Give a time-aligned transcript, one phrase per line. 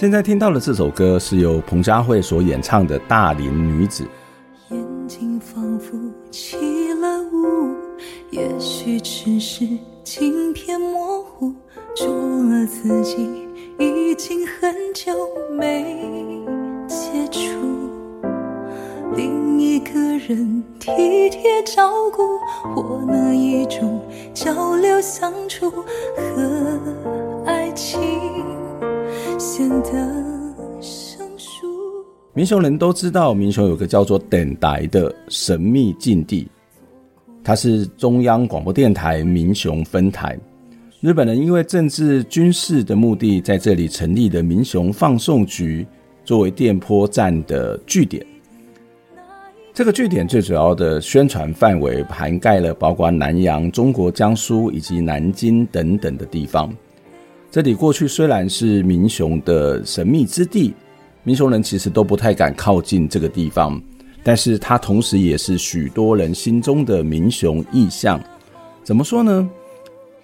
[0.00, 4.04] 现在听到的这首歌是由彭佳慧所演唱的《大龄女子》。
[4.72, 5.98] 眼睛仿佛
[6.30, 6.56] 起
[6.92, 7.74] 了雾，
[8.30, 9.66] 也许只是
[10.04, 11.52] 镜片模糊，
[11.96, 12.06] 除
[12.48, 13.28] 了自己
[13.76, 15.12] 已经很久
[15.58, 16.06] 没
[16.86, 17.58] 接触
[19.16, 22.38] 另一个人体贴照顾，
[22.72, 24.00] 或那一种
[24.32, 25.84] 交流相处
[32.38, 36.46] 民雄人都知道，民雄有个叫做等台的神秘禁地，
[37.42, 40.38] 它是中央广播电台民雄分台。
[41.00, 45.84] 日本人因为政治军事的目的，在这里成立了民雄放送局，
[46.24, 48.24] 作为电波站的据点。
[49.74, 56.72] 这个据点最主要的宣传范围涵盖了包括南洋、中国江苏以及南京等等的地方。
[57.50, 60.72] 这里过去虽然是民雄的神秘之地，
[61.28, 63.78] 民雄人其实都不太敢靠近这个地方，
[64.24, 68.18] 但是它同时也是许多人心中的民雄意象。
[68.82, 69.46] 怎么说呢？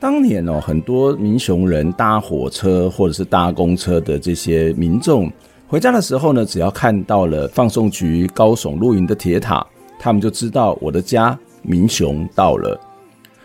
[0.00, 5.30] 当年哦，很多民雄人搭火车或者是搭公车的这些民众
[5.68, 9.62] 回家的时候呢，只要看到了放送局高耸入云的铁塔，
[9.98, 12.80] 他们就知道我的家民雄到了。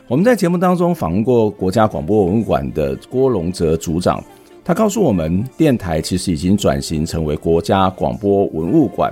[0.07, 4.23] 我们在节目当中访问过国家广播文物馆的郭龙哲组长，
[4.69, 9.11] 他告诉我们，电台其实已经转型成为国家广播文物馆，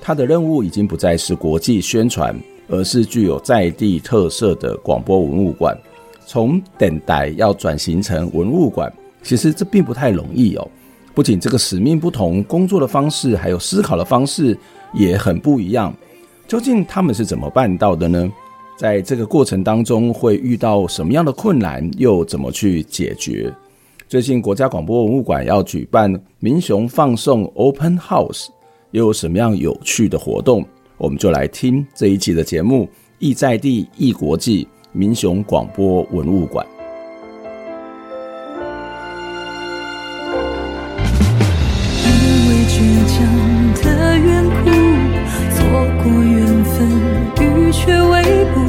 [0.00, 5.78] 它的任务已经不再是国际宣传，而是具有在地特色的广播文物馆。
[6.26, 8.92] 从电台要转型成文物馆，
[9.22, 10.68] 其实这并不太容易哦。
[11.14, 14.58] 不仅这个使命不同，工作的方式还有思考的方式
[14.92, 15.94] 也很不一样。
[16.48, 18.28] 究竟他们是怎么办到的呢？
[18.76, 23.54] 在这个过程当中会遇到什么样的困难，又怎么去解决？
[24.12, 28.48] 最近国家广播文物馆要举办民雄放送 Open House，
[28.90, 30.62] 又有什么样有趣的活动？
[30.98, 32.86] 我们就来听这一期的节目，
[33.20, 36.66] 意在地，意国际，民雄广播文物馆。
[42.04, 42.12] 因
[42.48, 42.76] 为倔
[43.08, 43.16] 强
[43.82, 44.68] 的缘故，
[45.54, 45.64] 错
[46.04, 46.86] 过缘分，
[47.40, 48.60] 欲却未卜。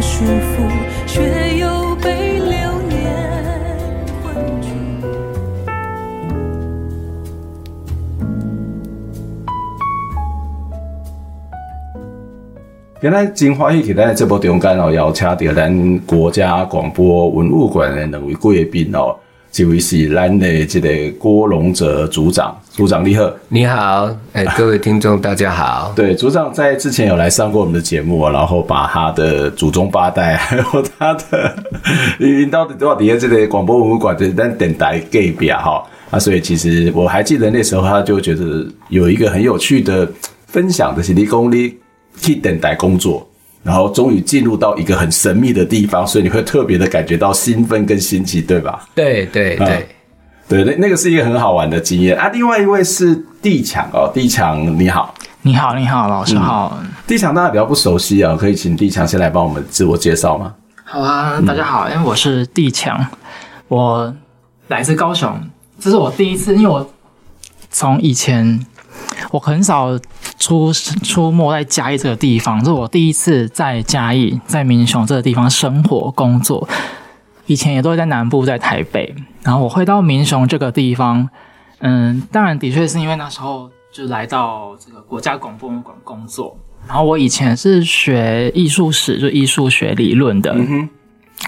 [0.00, 0.56] 束缚，
[13.00, 19.14] 原来真欢喜，在这波中间哦，邀请到咱国家广播文物馆的两位贵宾哦。
[19.52, 25.92] 这位是咱的这个郭荣哲组长，组长你好，你好，哎、欸， 各位听众大家好。
[25.94, 30.64] 对，组长在之前有来上过我们的节目，然后把他的祖宗八代， 还有
[30.98, 31.54] 他的，
[32.18, 40.10] 你到底多少年这个广播文物馆的咱电台给表哈啊，所以其实我还记得那时候他就觉得有一个很有趣的
[40.48, 41.72] 分享的是你讲你
[42.20, 43.26] 去电台工作。
[43.64, 48.88] 然后终于进入到一个很神秘的地方，所以你会特别的感觉到兴奋跟新奇，对吧？
[48.94, 49.84] 对对对、嗯、
[50.48, 52.28] 对，那那个是一个很好玩的经验啊。
[52.28, 55.12] 另外一位是地强哦，地强你好，
[55.42, 56.78] 你好你好，老师好。
[56.80, 60.54] 嗯、地强大家比较不熟悉啊，可以请地强先来帮我们自我介绍吗？
[60.84, 63.04] 好啊，大家好，因为我是地强，
[63.66, 64.14] 我
[64.68, 65.36] 来自高雄，
[65.80, 66.88] 这是我第一次，因为我
[67.70, 68.64] 从以前。
[69.30, 69.98] 我很少
[70.38, 76.68] 出出没在嘉义这个地方，这是我第一次在嘉义，在民雄这个地方生活工作。
[77.46, 79.14] 以前也都会在南部，在台北。
[79.42, 81.28] 然后我会到民雄这个地方，
[81.78, 86.56] 嗯，当然的确是因为那时候就来到这个国家广播馆工作。
[86.86, 90.52] 然后我以前是学艺术史，就艺术学理论的。
[90.52, 90.88] 嗯哼，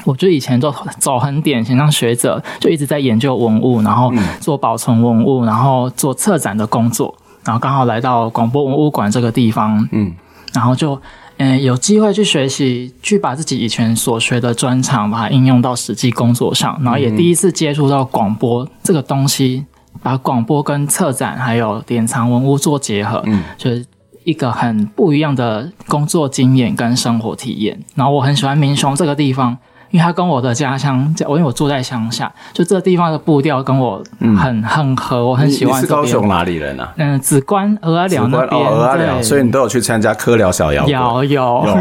[0.06, 7.14] 我就以前就走很典型，像学者，就一直在研究文物，然后做保存文物，然后做策展的工作。
[7.44, 10.12] 然后刚好来到广播文物馆这个地方，嗯，
[10.52, 11.00] 然后就
[11.38, 19.64] 嗯有机会去学习，去把自己以前所学的专长把它应用到实际工作上，然后也第一次接触到广播这个东西
[20.02, 23.86] 把广播跟策展还有典藏文物做结合，嗯，就是
[24.24, 27.80] 一个很不一样的工作经验跟生活体验。
[27.94, 29.56] 然后我很喜欢民雄这个地方。
[29.90, 35.76] 因为它跟我的家乡，我因为我住在乡下，就这个地方的步调跟我很、嗯、很合，我很喜欢。
[35.76, 36.92] 你是高雄哪里人啊？
[36.96, 38.62] 嗯，梓官蚵仔寮那边。
[38.62, 40.92] 蚵仔寮，所以你都有去参加科寮小摇滚。
[40.92, 41.78] 有有有，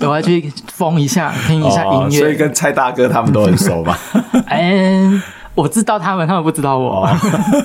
[0.10, 2.10] 我要去疯一下，听一下音乐、哦。
[2.10, 3.96] 所以跟蔡大哥他们都很熟嘛。
[4.48, 5.22] 嗯，
[5.54, 7.06] 我知道他们，他们不知道我。
[7.06, 7.16] 哦、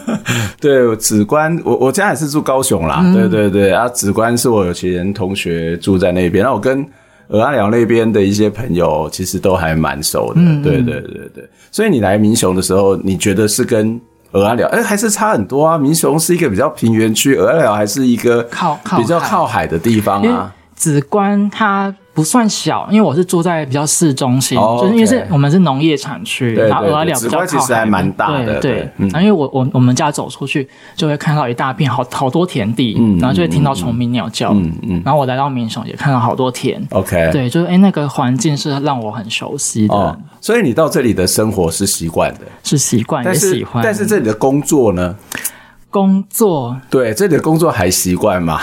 [0.62, 3.02] 对，梓官，我我家也是住高雄啦。
[3.04, 6.88] 嗯、对对对，啊，梓官是我有前同学住在那边，然后我跟。
[7.30, 10.42] 蚵仔寮那边的一些朋友，其实都还蛮熟的。
[10.42, 11.50] 嗯，对对对对。
[11.72, 14.00] 所以你来民雄的时候，你觉得是跟
[14.34, 15.78] 俄阿寮，哎，还是差很多啊？
[15.78, 20.54] 民雄是一个比较平原区，俄阿寮还是一个靠靠比较靠海的地方啊。
[20.76, 28.60] 子官它不算小，因为我是住在比较市中心，就是因为是我们是农业产区，然后蚵仔寮比较靠海，其实还蛮大的。
[28.60, 45.16] 对，然后因为我我我们家走出去就会看到一大片好好多田地，然后就会听到虫鸣鸟叫，嗯嗯，然后我来到民雄也看到好多田，OK，对，就是哎那个环境是让我很熟悉的，所以你到这里的生活是习惯的，是习惯也喜欢，但是这里的工作呢？
[45.94, 48.60] 工作对，这里的工作还习惯吗？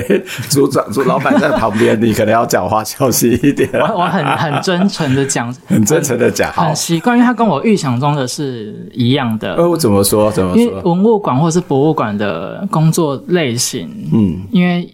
[0.48, 3.68] 组长、组老板在旁边，你可能要讲话小心一点。
[3.74, 9.56] 我我很很真诚的讲，很真诚的 讲，很习惯，因为他跟我预想中的是一样的。
[9.56, 10.32] 呃，我怎么说？
[10.32, 10.62] 怎么说？
[10.62, 14.88] 因为文物馆或是博物馆的工作类型，嗯，因为。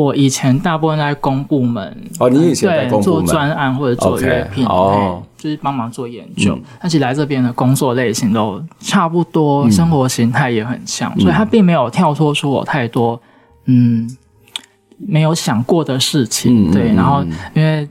[0.00, 6.58] 我以前大部分在公部门哦，你以前在公部门做专案或者做约聘哦，就是帮忙做研究。
[6.80, 13.20] 但是来这边的工作类型都差不多，生活形态也很像，所以他并没有跳脱出我太多
[13.66, 14.08] 嗯
[14.96, 16.70] 没有想过的事情。
[16.70, 17.22] 对，然后
[17.54, 17.86] 因为。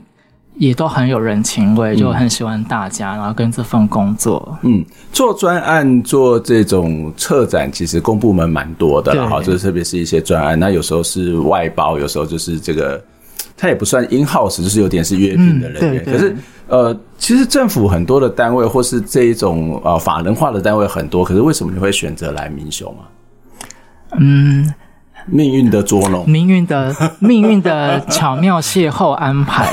[0.60, 13.02] 也都很有人情味，就很喜欢大家，嗯、然后跟这份工作，嗯，做专案做这种策展，其实公部门蛮多的，哈，就是特别是一些专案，那有时候是外包，有时候就是这个，
[13.56, 16.04] 它也不算 in house，就是有点是约聘的人员。
[16.06, 16.36] 嗯、可是，
[16.68, 23.08] 呃，其实政府很多的单位或是这一种呃法人化的单位很多，可是为什么你会选择来民雄啊？
[24.18, 24.70] 嗯。
[25.26, 29.70] 命运的捉弄，命运的 命运的巧妙邂逅安排，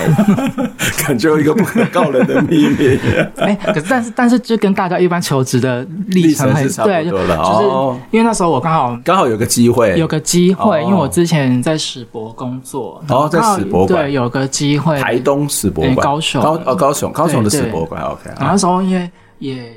[1.05, 2.99] 感觉有一个不可告人的秘密。
[3.37, 18.29] 哎、欸，可是但是但是就跟大家一般求职的历程是差不多的，就是因为那时候我刚好刚好有个机会，有个机会，因为我之前在史博工作，哦，在史博馆，对，有个机会，台东史博馆，高雄，高哦高雄高雄的史博馆，OK。
[18.37, 19.09] 然后那时候因为
[19.39, 19.71] 也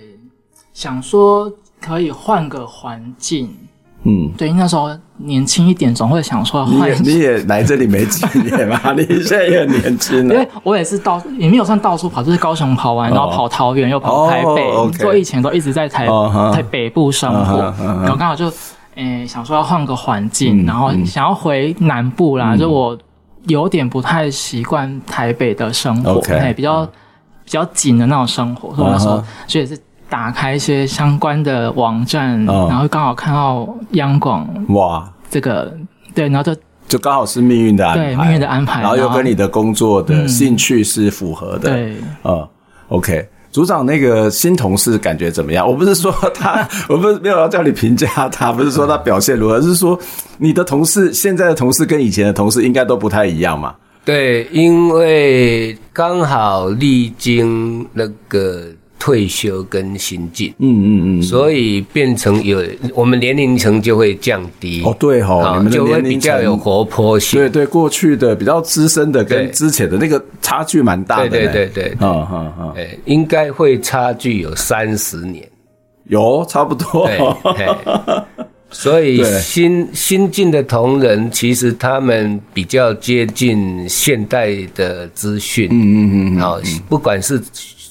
[0.74, 1.50] 想说
[1.80, 3.56] 可以换个环境。
[4.04, 6.90] 嗯，对，那时候年轻一点，总会想说换。
[7.04, 8.92] 你也来这里没几年嘛？
[8.94, 10.20] 你现在也很年轻。
[10.20, 15.04] 因为我也是到，也没有算到处跑，就是高雄跑完，然后跑桃园，又跑台北。
[15.04, 16.06] 我以前都一直在台
[16.50, 18.50] 台北部生活，然后刚好就
[18.94, 22.56] 诶想说要换个环境，然后想要回南部啦。
[22.56, 22.96] 就我
[23.48, 26.22] 有点不太习惯台北的生活，
[26.56, 26.86] 比较
[27.44, 29.78] 比较紧的那种生活，所以那时候就也是。
[30.10, 35.72] 打开一些相关的网站，哦、然后刚好看到央广哇，这个
[36.14, 42.48] 对，然后就就刚好是命运的安排，对命运的安排，然后又跟你的工作的兴趣是符合的，嗯、对，嗯
[42.88, 45.64] ，OK，组长那个新同事感觉怎么样？
[45.64, 49.96] 我不是说 他，我不是没有要叫你评价他，不是说他表现如何，而是说
[50.38, 53.74] 你的同事现在的同事跟以前的同事应该都不太一样嘛？
[54.04, 58.64] 对，因为刚好历经那个。
[59.00, 62.62] 退休跟新进，嗯嗯嗯，所以变成有
[62.94, 64.82] 我们年龄层就会降低。
[64.84, 75.48] 哦，对哈，你们就会比较有活泼性，对对，过去的比较资深的跟之前的那个差距蛮大的，对对对对，嗯嗯嗯，哎，应该会差距有三十年，
[76.08, 77.08] 有差不多，
[77.56, 77.66] 对，
[78.70, 87.42] 所以新新进的同仁其实他们比较接近现代的资讯，嗯嗯嗯，好，不管是。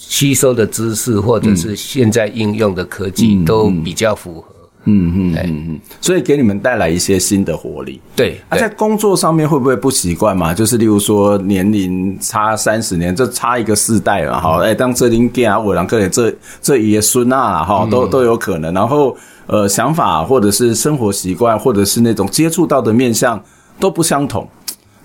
[0.10, 4.48] 吸收的知识，或者是现在应用的科技，嗯、都比较符合。
[4.86, 8.02] 嗯嗯嗯嗯，所以给你们带来一些新的活力。
[8.16, 10.52] 对，那、啊、在工作上面会不会不习惯嘛？
[10.52, 14.62] 就是例如说年龄差三十年，这差一个世代嘛，哈、嗯。
[14.64, 18.74] 哎，当这林给啊，我两个人这这爷孙啊，哈，都都有可能。
[18.74, 23.40] 然后呃，想法或者是生活习惯，或者是那种接触到的面向
[23.80, 24.48] 都不相同。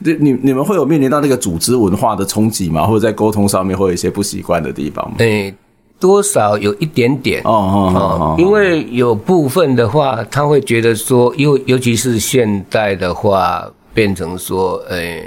[0.05, 2.87] 你你你们会有面临到那个组织文化的冲击吗？
[2.87, 5.17] 或者在沟通上面会有一些不习惯的地方吗？
[5.19, 5.55] 诶，
[5.99, 15.23] 多少有一点点哦哦哦，因为有部分的话，他会觉得说，因为尤其是现代的话，变成说，诶，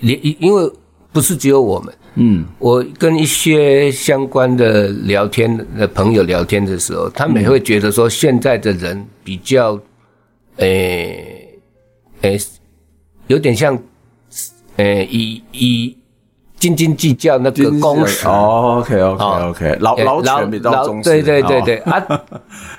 [0.00, 0.70] 连因为
[1.12, 1.94] 不是只有我们。
[2.20, 9.78] 嗯，我跟一些相关的聊天的朋友聊天的时候，他们也会觉得说，现在的人比较，
[10.56, 11.48] 诶、
[12.22, 12.46] 欸、诶、欸，
[13.28, 13.78] 有点像，
[14.78, 15.96] 诶、欸，以以
[16.58, 18.26] 斤斤计较那个工时。
[18.26, 21.08] 哦，OK OK OK，劳劳权比较重视。
[21.08, 22.04] 对对对对啊，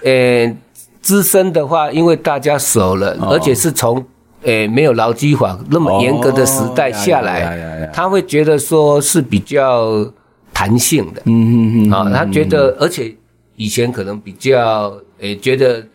[0.04, 0.58] 诶、欸，
[1.02, 4.04] 资深的话，因为大家熟了，哦、而且是从。
[4.44, 10.10] 诶、欸，没有劳基法那么严格的时代下来，哦、他会觉得说是比较
[10.54, 11.22] 弹性的。
[11.26, 11.92] 嗯嗯嗯。
[11.92, 13.14] 啊，他觉得，而且
[13.58, 15.86] 以前可能比较诶、欸，觉得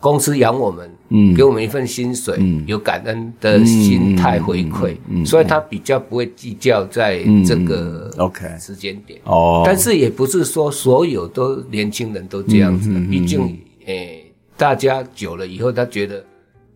[0.00, 9.20] 公司养我们，嗯，给我们一份薪水，嗯，有感恩的心态回馈，嗯，所以他比较不会计较在这个 OK 时间点。
[9.24, 9.66] 哦、嗯。
[9.66, 13.42] 但是也不是说所有都年轻人都这样子，毕、竟
[13.86, 16.24] 诶、欸，大家久了以后，他觉得。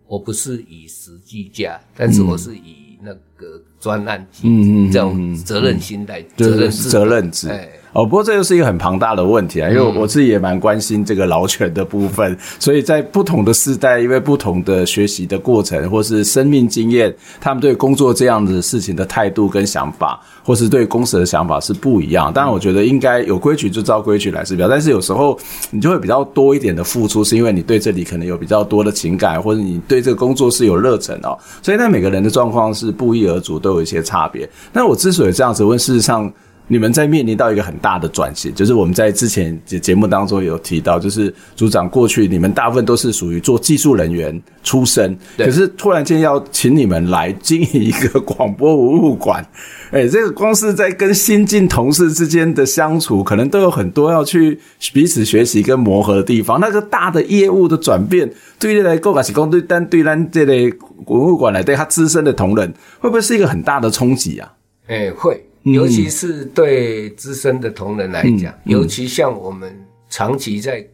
[0.09, 7.49] 我不是以实计价，但是我是以那个专案级，嗯嗯，这种责任心态，责任责任制。
[7.97, 17.11] 哦，不过这又是一个很庞大的问题啊，因为我自己也蛮关心这个劳权的部分，所以在不同的世代，因为不同的学习的过程或是生命经验，
[17.41, 22.31] 他们对工作这样子事情的态度跟想法，或是对公司的想法是不一样。
[22.31, 25.35] 当然，我觉得应该有规矩就照规矩来是比较，但是有时候
[25.71, 31.35] 你就会比较多一点的付出，是因为你对这里可能有比较多的情感，或者你对这个工作是有热忱哦。
[31.63, 34.47] 所以，那每个人的状况是不一而足，都有一些差别。
[34.71, 36.31] 那我之所以这样子问，事实上。
[36.67, 49.45] 你们在面临到一个很大的转型，就是我们在之前节节目当中有提到，就是组长过去你们大部分都是属于做技术人员出身，可是突然间要请你们来经营一个广播文物馆，
[49.91, 54.59] 诶， 这个光是在跟新进同事之间的相处，可能都有很多要去
[54.93, 56.59] 彼此学习跟磨合的地方。
[56.59, 60.69] 那个大的业务的转变，对于来购买是讲对单对单这类
[61.05, 64.51] 文物馆来对他资深的同仁，会不会是一个很大的冲击啊？
[64.87, 65.46] 诶，会。
[65.73, 69.75] 尤其是对资深的同仁来讲，尤其像我们
[70.09, 70.85] 长期在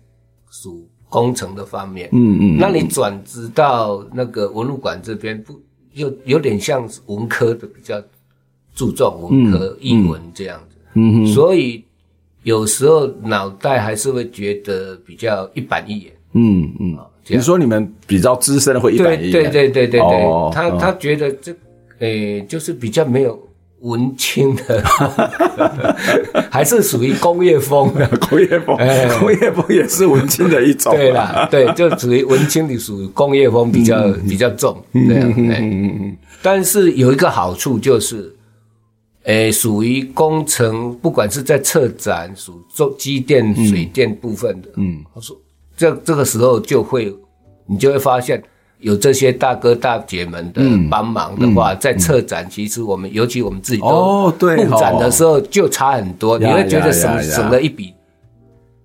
[0.50, 5.62] 属工程的方面，嗯嗯，那你转职到那个文物馆这边，不
[5.94, 8.02] 又有点像文科的比较
[8.74, 11.84] 注重文科英文这样子，嗯嗯，所以
[12.44, 21.52] 有时候脑袋还是会觉得比较一板一眼，嗯嗯，比如说你们比较资深的会一板一眼，对对对对对，哦、他他觉得这
[22.00, 23.40] 诶、欸、就是比较没有。
[23.84, 24.82] 文青的，
[26.50, 28.78] 还是属于工业风的工业风，
[29.20, 30.96] 工业风也是文青的一种。
[30.96, 34.82] 对啦，对，就属于文青的，属于工业风比较比较重。
[34.94, 38.34] 这样，但是有一个好处就是，
[39.24, 45.36] 诶，属于工程，不管是在策展属做机电、水电部分的，嗯，他说
[45.76, 47.14] 这这个时候就会，
[47.66, 48.42] 你就会发现。
[48.84, 50.62] 有这些大哥大姐们的
[50.92, 57.94] 帮忙的话，在策展，其实我们尤其我们自己都布展的时候就差很多，你会觉得省省了一笔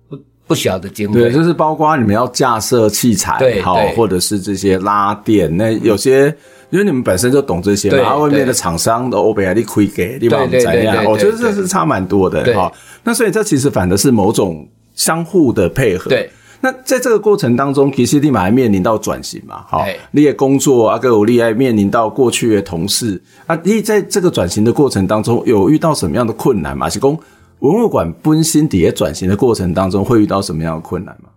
[0.09, 1.19] 不不小的经费。
[1.19, 6.33] 对，就是包括你们要架设器材，对，好，或者是这些拉电，那有些
[6.69, 11.03] 因为你们本身就懂这些嘛，然后外面的厂商的欧贝亚利亏给，你帮我们怎样？
[11.03, 12.71] 我觉得这是差蛮多的哈。
[13.03, 14.65] 那所以这其实反的是某种
[14.95, 16.09] 相互的配合。
[16.09, 16.29] 对。
[16.61, 19.63] 那在这个过程当中，其实你们还面临到转型嘛？
[19.67, 26.89] 好，你也工作啊，跟我厉害面临到过去的同事啊，你在这个转型的过程当中，有遇到什么样的困难吗？
[26.89, 27.17] 是说
[27.59, 31.29] 文物馆本身底下转型的过程当中，会遇到什么样的困难吗？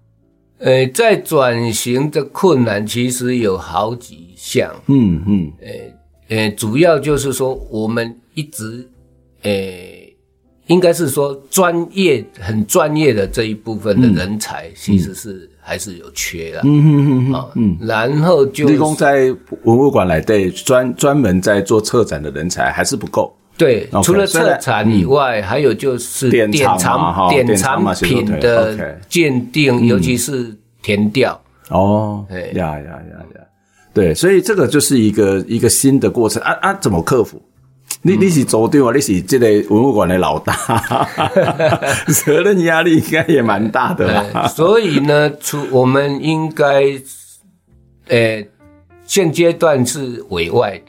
[0.58, 8.88] 呃，在转型的困难其实有好几项，嗯嗯，呃呃，主要就是说我们一直，
[9.42, 9.50] 呃。
[10.66, 16.60] 应该是说专业很专业的这一部分的人才，其实是还是有缺的。
[16.64, 17.76] 嗯嗯嗯嗯。
[17.80, 23.34] 然后就立功在文物馆来对专专门在做策展的人才还是不够。
[23.58, 31.38] 对，除了策展以外，还有就是典藏典藏品的鉴定，尤其是填调。
[31.68, 33.02] 哦，呀呀呀
[33.34, 33.40] 呀，
[33.92, 37.40] 对，所以这个就是一个一个新的过程啊啊，怎么克服？
[38.04, 40.52] 你你是组长啊，你是这个文物馆的老大，
[42.12, 44.48] 责任压力应该也蛮大的吧？
[44.48, 46.82] 所以呢，出我们应该，
[48.08, 48.44] 呃，
[49.06, 50.82] 现阶段是委外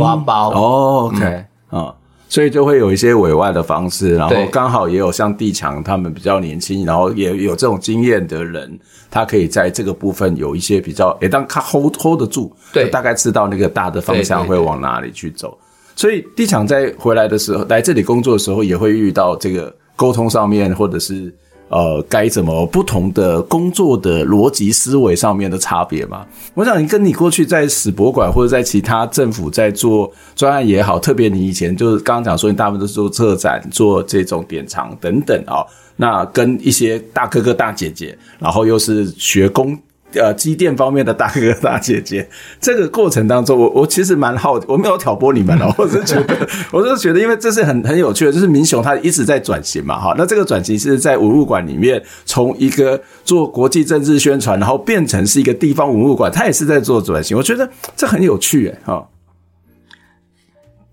[0.00, 0.50] 发包。
[0.50, 1.94] 哦，OK，啊，
[2.28, 8.76] 所以就会有一些委外的方式，然后刚好也有像地强他们比较年轻，然后也有这种经验的人，
[9.08, 15.56] 他可以在这个部分有一些比较，诶，当他 hold hold 得住，对，大概知道那个大的方向会往哪里去走。
[15.96, 21.34] 所以地产在回来的时候，来这里工作的时候，也会遇到这个沟通上面，或者是
[21.68, 26.24] 呃，该怎么不同的工作的逻辑思维上面的差别吗？
[26.54, 39.76] 我想你跟你过去在史博馆或者在其他政府在做专案也好，特别你以前就是刚刚讲说你大部分都是做策展、做这种典藏等等啊、哦，那跟一些大哥哥大姐姐，然后又是学工。
[40.14, 42.26] 呃，机电方面的大哥大姐姐，
[42.60, 59.08] 这个过程当中，我我其实蛮好，我没有挑拨你们哦， 我是觉得，我是觉得，因为这是很很有趣的，就是民雄他一直在转型嘛，哈，那这个转型是在文物馆里面，从一个做国际政治宣传，然后变成是一个地方文物馆，他也是在做转型，我觉得这很有趣，哎，哈，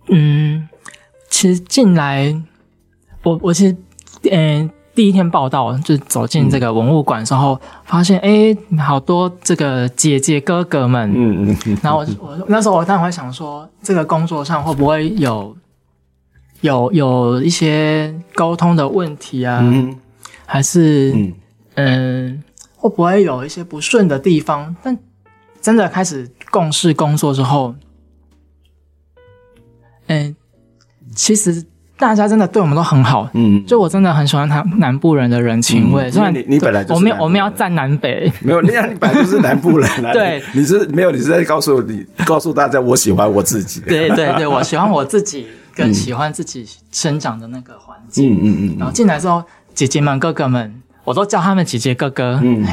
[0.09, 0.67] 嗯，
[1.29, 2.35] 其实进来，
[3.23, 3.75] 我我其实，
[4.31, 4.69] 嗯。
[4.95, 15.57] 第一天报道，就走进这个文物馆之后，发现哎，好多这个姐姐哥哥们，嗯嗯，嗯然后我我那时候我当然会想说，这个工作上会不会有
[16.61, 19.59] 有有一些沟通的问题啊？
[19.63, 19.97] 嗯，
[20.45, 21.33] 还是嗯，
[21.75, 22.43] 嗯
[22.75, 24.75] 会不会有一些不顺的地方？
[24.83, 24.95] 但
[25.59, 27.73] 真的开始共事工作之后，
[30.05, 30.35] 嗯，
[31.15, 31.65] 其实。
[31.95, 36.09] 大家真的对我们都很好，嗯，就我真的很喜欢他南部人的人情味。
[36.11, 48.75] 虽然你你本来就是我们我们要站南北，没有，你看你本来就是南部人， 对，你是没有，你是在告诉你告诉大家我喜欢我自己，对对对， 我喜欢我自己，更喜欢自己生长的那个环境，嗯嗯嗯。
[48.79, 52.65] 然后进来之后，姐姐们哥哥们，我都叫他们姐姐哥哥，嗯，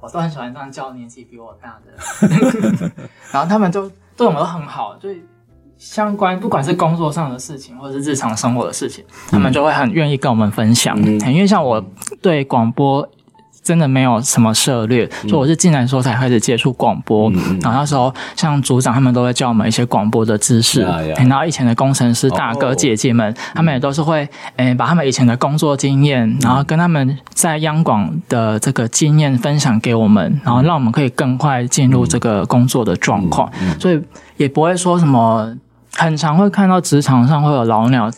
[0.00, 2.90] 我都很喜欢这样叫年纪比我大的，
[3.30, 5.22] 然后他们就对我们都很好，所以。
[5.84, 10.96] 相关不管是工作上的事情，或者是日常生活的事情，他们就会很愿意跟我们分享。
[11.02, 11.84] 嗯，因为像我
[12.22, 13.06] 对广播
[13.62, 17.28] 真的没有什么涉猎，所以我是进来的时候才开始接触广播。
[17.60, 20.82] 然后那时候像组长他们都会教我们一些广播的知识。
[20.82, 33.50] 然后以前的工程师大哥姐姐们，他们也都是会诶把他们以前的工作经验，然后跟他们在央广的这个经验分享给我们，然后让我们可以更快进入这个工作的状况。
[33.80, 34.00] 所以
[34.36, 35.52] 也不会说什么。
[35.92, 38.10] 很常会看到职场上会有老鸟。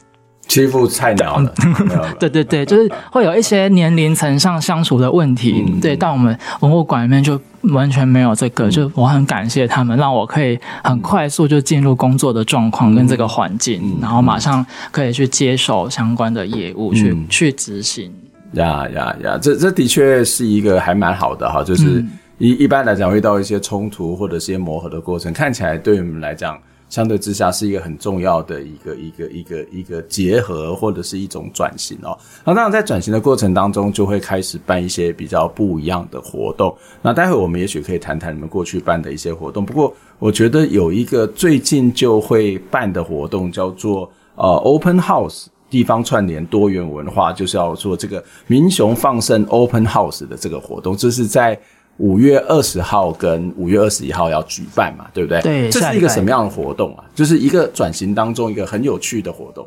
[0.46, 1.54] 欺负菜鸟的，
[2.20, 5.64] 对对对，就是会有一些年龄层上相处的问题。
[5.66, 18.12] 嗯、对，但我们文物馆里面就完全没有这个，嗯、就我很感谢他们，让我可以很快速就进入工作的状况跟这个环境，嗯、然后马上可以去接手相关的业务，嗯、去去执行。
[18.52, 22.04] 呀呀呀，这这的确是一个还蛮好的哈，就是
[22.36, 26.58] 一、嗯、一般来讲遇到一些冲突或者是一些磨合的过程，看起来对我们来讲。
[26.94, 32.16] 相对之下是一个很重要的一个一个一个一个结合或者是一种转型哦。
[32.44, 36.72] 那当然在转型的过程当中，就会开始办一些比较不一样的活动。
[37.02, 39.66] 那待会我们也许可以谈谈你们过去办的一些活动。
[39.66, 51.60] 不过我觉得有一个最近就会办的活动叫做呃 Open House 地方串联多元文化，就是要做这个民雄放生 Open House 的这个活动，这是在。
[51.98, 55.40] 五月二十号跟五月二十一号要举办嘛，对不对？
[55.42, 57.04] 对，这是一个什么样的活动啊？
[57.14, 59.66] 就是一个转型当中一个很有趣的活动。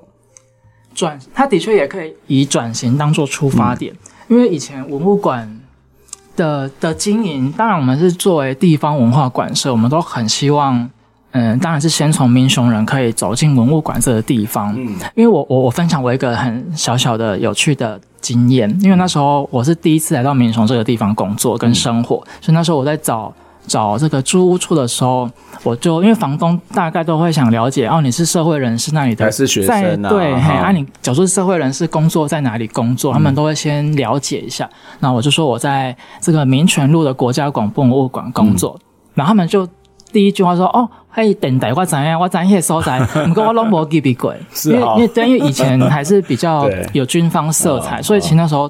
[0.93, 5.59] 转，它的确也可以以转型当做出发点，嗯、因为以前文物馆
[6.35, 10.89] 的的经营，当然我们是作为地方文化馆社，我们都很希望。
[11.37, 14.73] 嗯，当然是先从民雄人可以走进文物馆这个地方。
[14.75, 23.31] 嗯，因为我我我分享我一个很小小的有趣的经验，因为那时候我是第一次来到民雄这个地方工作跟生活，嗯、所以那时候我在找
[23.67, 25.29] 找这个租屋处的时候，
[25.63, 30.09] 我就因为房东大概都会想了解哦，你是社会人士那里的，还是学生啊？
[30.09, 34.67] 对，好啊，你假如是社会人士工作在哪里工作，他们都会先了解一下。
[34.99, 38.81] 那、嗯、我就说我在这个民权路的国家广播博物馆工作，嗯、
[39.15, 39.67] 然后他们就。
[40.17, 44.33] 第一句话说：“哦，嘿，等待我怎样，我知迄个所在， 不过我拢无记过，
[44.65, 48.67] 因为因为因为以前还是比较 有军方色彩，所以其实那时候，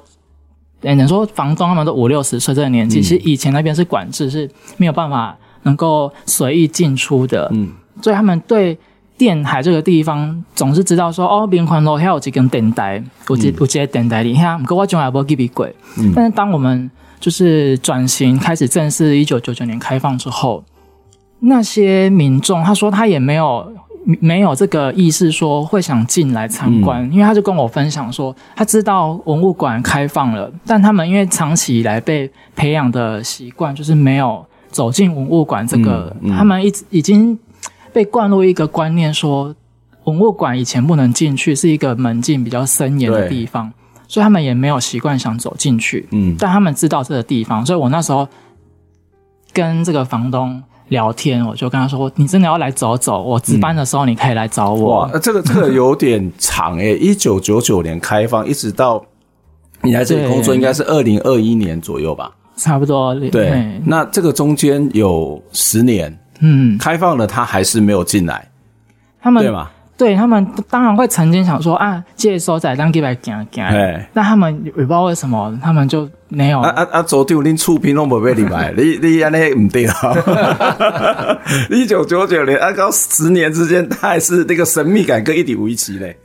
[0.81, 7.69] 哎，你说房东他们都五六十岁这个年纪，其实以前那边是管制，是没有办法能够随意进出的，嗯，
[8.01, 8.77] 所以他们对
[9.17, 15.65] 电台这个地方总是知道说，哦，民权路还有几根电台，有几有几个电台里，哈，不过我从来无记过，
[15.97, 20.61] 嗯，但是当我们就是转型开始正式一九九九年开放之后。”
[21.39, 23.71] 那些民众，他说他也没有
[24.19, 37.37] 没有这个意识，说会想进来参观，嗯、因为他就跟我分享说，他知道文物馆开放了，但他们因为长期以来被培养的习惯，就是没有走进文物馆这个，嗯嗯、他们一直已经
[37.93, 39.53] 被灌入一个观念，说
[40.05, 43.71] 文物馆以前不能进去，是一个门禁比较森严的地方，
[44.07, 46.07] 所以他们也没有习惯想走进去。
[46.11, 48.27] 嗯，但他们知道这个地方，所以我那时候
[49.53, 50.63] 跟这个房东。
[50.89, 59.03] 聊天，我就跟他说：“你真的要来走走，我值班的时候你可以来找我。”哇，这个这个 有点长诶，一九九九年开放，一直到
[59.81, 62.31] 你来这里工作应该是二零二一年左右吧？
[62.55, 63.13] 差不多。
[63.29, 68.49] 对，嘿那这个中间有十年，嗯，开放了，他还是没有进来，
[69.21, 69.69] 他们对吗？
[69.97, 76.59] 对他们当然会曾经想说啊，借收仔当几百件件，但他们也不知道为什么，他们就没有。
[76.59, 77.01] 啊啊啊！
[77.01, 80.13] 昨天恁触屏拢没被礼拜，你你安尼唔对啊！
[81.71, 86.15] 一九九九年，啊，到十年之间，他还是那个神秘感跟一点无一奇嘞。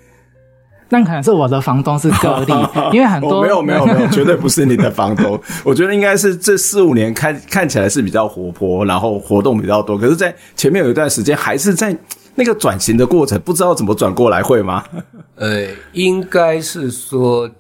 [0.91, 2.53] 那可能是我的房东是个例，
[2.93, 5.41] 因为很多没有没有没有， 绝对不是你的房东。
[5.65, 11.97] 我觉得应该是这四五年看看起来是比较活泼，然后活动比较多，可是，在前面有一段时间还是在。
[12.35, 14.83] 那个转型的过程不知道怎么转过来，会吗？
[15.35, 17.51] 呃，应该是说，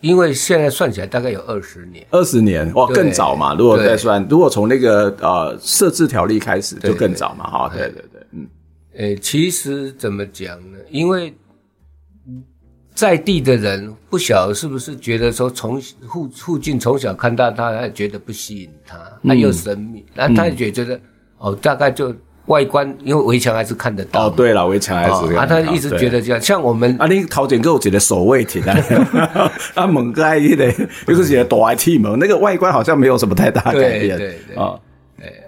[0.00, 3.54] 因为现在算起来大概有二十年，二十年哇，更早嘛。
[3.54, 7.48] 如果再算，如果从那个呃设置条例开始，就更早嘛。
[7.48, 8.48] 哈，对对对，嗯。
[8.94, 10.78] 诶，其实怎么讲呢？
[10.90, 11.32] 因为
[12.94, 21.00] 在地的人不晓得是不是觉得说，从附附近从小看到他，他觉得不吸引他，他又神秘，那他也觉得
[21.38, 22.12] 哦，大概就。
[22.46, 24.26] 外观，因为围墙还是看得到。
[24.26, 25.34] 哦，对了，围墙还是。
[25.34, 30.72] 啊，他一直觉得这样，像我们啊，你头前给我觉得守卫挺啊， 啊门盖一的，
[31.06, 34.16] 就是觉得躲来踢门，那个外观好像没有什么太大改变。
[34.16, 34.78] 对对对啊，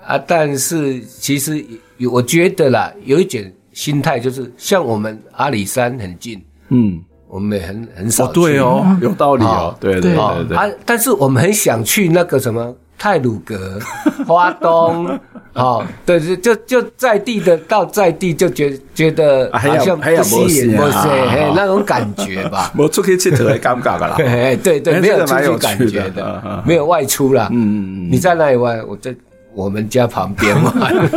[0.07, 1.65] 啊，但是其实
[2.11, 8.27] 我觉得啦，有一点心态就是，像我们阿里山很近，嗯，我们也很很少。
[8.33, 10.57] 对哦，有道理哦，对对对对。
[10.57, 13.79] 啊，但是我们很想去那个什么太鲁阁、
[14.27, 15.09] 花东。
[15.55, 21.09] 哦，对，就就就在地的到在地就觉觉得好像不吸引，不是
[21.57, 22.73] 那种感觉吧？
[22.79, 24.15] 我出去吃特别尴尬的啦。
[24.63, 27.49] 对对，没有出去感觉的，没有外出啦。
[27.51, 28.09] 嗯嗯嗯。
[28.13, 28.87] 你在那里玩？
[28.87, 29.13] 我在
[29.53, 31.09] 我们家旁边玩。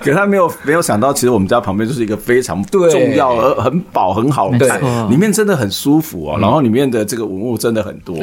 [0.00, 6.38] 可他没有没有想到，其实我们家旁边就是一个非常重要而很饱很好的，里面真的很舒服哦。
[6.40, 8.16] 然后里面的这个文物真的很多。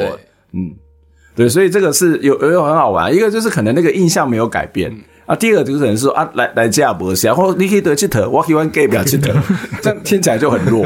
[0.52, 0.72] 嗯，
[1.38, 3.14] 对，所以这个是有有很好玩。
[3.14, 4.92] 一个就是可能那个印象没有改变。
[5.24, 9.32] 啊，第二个就是可能说啊，来来加博士，然后你可以得去得，我喜欢给不要去得，
[9.80, 10.84] 这样听起来就很弱。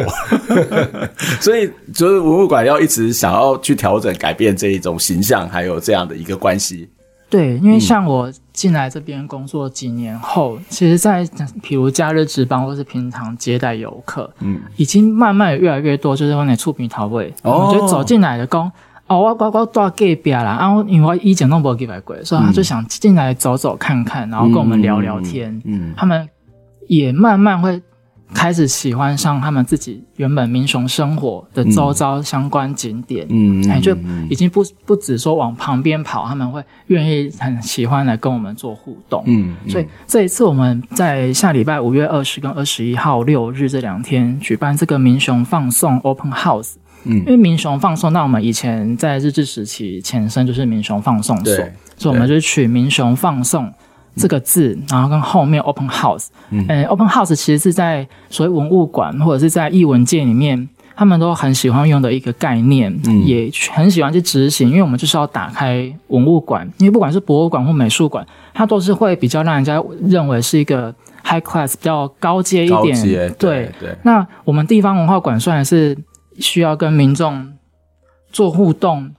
[1.41, 6.87] 所以，就是博物馆要一直想要去调整、改变这一种形象，还有这样的一个关系。
[7.31, 11.27] 对，因为像我进来这边工作几年后，嗯、其实，在
[11.63, 18.71] 比如假日值班或是平常接待游客，嗯，已经慢慢越来越多，就是往你触屏头位，哦、我觉得走进来的工。
[19.13, 25.53] 哦，我我我住隔壁啦，然后因为我以前都没去过，所以他就想进来走走看看，然后跟我们聊聊天。
[25.65, 26.29] 嗯，嗯他们
[26.89, 27.81] 也慢慢会
[28.35, 33.27] 开始喜欢上他们自己原本民雄生活的周遭相关景点。
[33.29, 33.95] 嗯，哎，就
[34.31, 39.23] 已经不不只说往旁边跑，他们会愿意很喜欢来跟我们做互动。
[39.27, 46.75] 嗯，嗯所以这一次我们在下礼拜五月二十跟二十一号六日这两天举办这个民雄放送 Open House。
[47.05, 51.57] 嗯，因为民雄放送，那我们以前在日治时期前身就是民雄放送所，
[51.97, 53.73] 所以我们就取民雄放送
[54.17, 73.89] 这个字，嗯、然后跟后面 open house，嗯、欸、，open house 其实是在所谓文物馆或者是在艺文界里面，他们都很喜欢用的一个概念，嗯、也很喜欢去执行，因为我们就是要打开文物馆，因为不管是博物馆或美术馆，它都是会比较让人家认为是一个 high class 比较高阶一点，阶对对。
[73.89, 73.97] 对。
[74.03, 75.99] 那我们地方文化馆虽然是。
[76.39, 77.53] 需要跟民众
[78.31, 79.11] 做互动，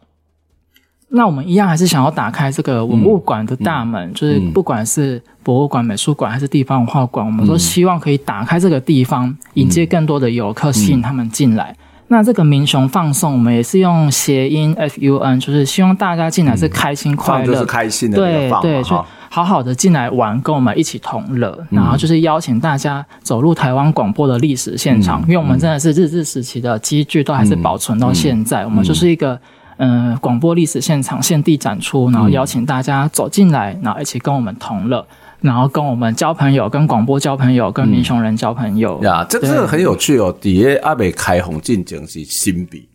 [1.09, 11.71] 那我们一样还是想要打开这个文物馆的大门，嗯、就是不管是博物馆、美术馆还是地方文化馆，嗯、我们都希望可以打开这个地方，迎接更多的游客，吸引他们进来。
[11.71, 29.33] 嗯、那这个民雄放送，我们也是用谐音 F U N，就是希望大家进来是开心快乐，嗯、是开心的对对，就好好的进来玩，跟我们一起同乐，然后就是邀请大家走入台湾广播的历史现场，嗯、因为我们真的是日治时期的机具都还是保存到现在，嗯、我们就是一个
[29.77, 35.03] 嗯、呃、广播历史现场现地展出，然后邀请大家走进来，然后一起跟我们同乐，
[35.41, 39.01] 然后跟我们交朋友，跟广播交朋友，跟民雄人交朋友。
[39.01, 40.31] 呀、嗯，这这个很有趣哦。
[40.39, 42.87] 底下阿北开红进前是新币，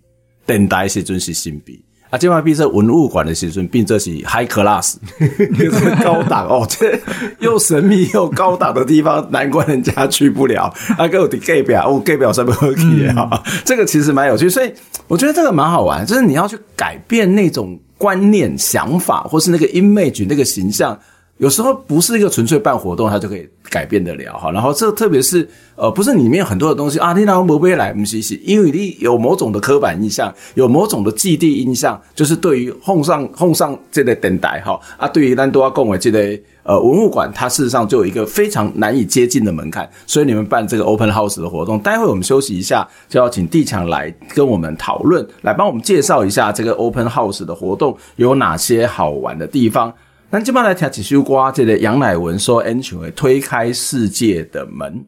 [0.46, 1.84] 等待时阵是新币。
[2.10, 4.94] 啊，今晚比这文物馆的时阵，并这是 high class，
[5.58, 6.66] 就是高档哦。
[6.66, 6.98] 这
[7.40, 10.72] 又神秘又高档的地方，难怪人家去不了。
[10.96, 13.42] 啊，给我的 gay 表，我 gay 表什么可以啊？
[13.62, 14.72] 这个其实蛮有趣，所以
[15.06, 16.06] 我觉得这个蛮好玩。
[16.06, 20.98] 就是你要去改变那种观念、想法，或是那个 image 那个形象，
[21.38, 24.50] 有时候不是一个纯粹办活动，它就可以改变得了哈。
[24.50, 39.88] 然后这特别是呃，不是里面很多的东西啊，你让不会来不是是，因为你有某种的刻板印象，有某种的既定印象，就是对于奉上奉上这类等待哈啊，对于咱都要讲的这类呃文物馆，它事实上就有一个非常难以接近的门槛。
[40.08, 49.94] 所以你们办这个 Open House 的活动，待会我们休息一下，就要请地强来跟我们讨论，来帮我们介绍一下这个 Open House 的活动有哪些好玩的地方。
[50.30, 55.06] 那今晚来听几首歌，这个杨乃文说：“演唱会推开世界的门，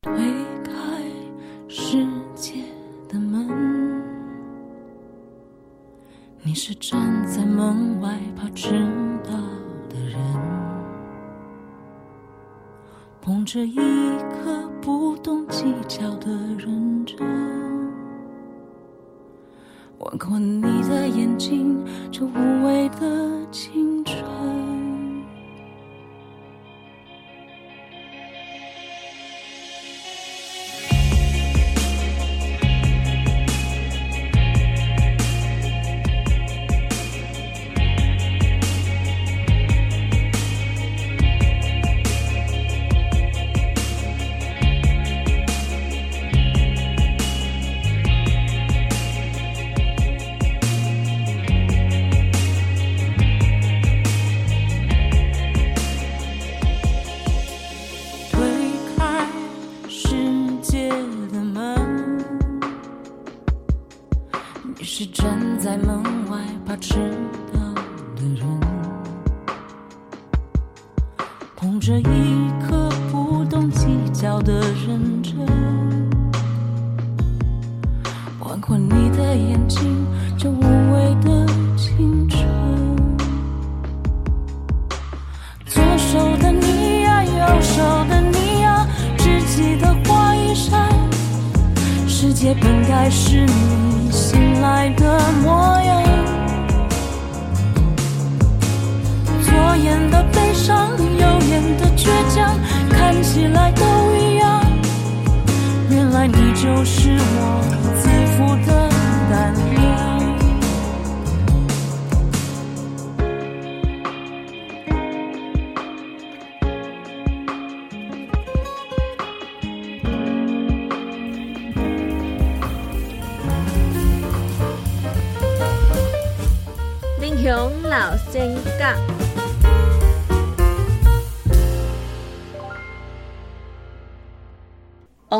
[0.00, 0.14] 推
[0.64, 0.72] 开
[1.68, 2.54] 世界
[3.06, 4.02] 的门，
[6.42, 8.70] 你是站在门外怕迟
[9.22, 9.32] 到
[9.90, 10.18] 的人，
[13.20, 17.18] 捧着一颗不懂计较的认真，
[20.02, 21.78] 吻过你的眼睛，
[22.10, 24.22] 这无畏的青春。”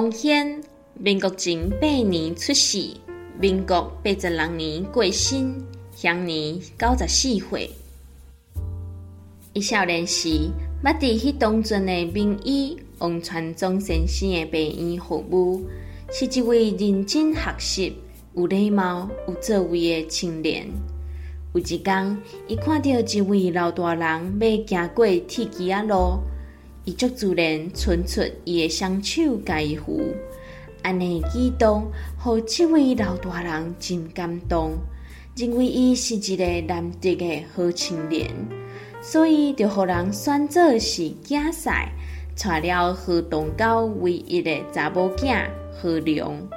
[0.02, 0.60] 王献，
[0.94, 2.88] 民国前八年出世，
[3.40, 7.70] 民国八十六年过身，享年九十四岁。
[9.52, 10.50] 伊少年时，
[10.82, 15.64] 捌伫迄当阵的名医王传忠先生的病院服务，
[16.10, 17.96] 是一位认真学习、
[18.34, 20.66] 有礼貌、有作为的青年。
[21.54, 26.18] 有一天，伊看到一位老大人要行过铁枝仔路。
[26.84, 30.00] 伊足自然伸出伊的双手，甲伊扶，
[30.82, 31.86] 安尼举动，
[32.18, 34.72] 互这位老大人真感动，
[35.36, 38.28] 认为伊是一个难得的好青年，
[39.00, 41.86] 所以就互人选做是囝婿，
[42.34, 46.48] 娶了河东狗唯一的查某囝河龙。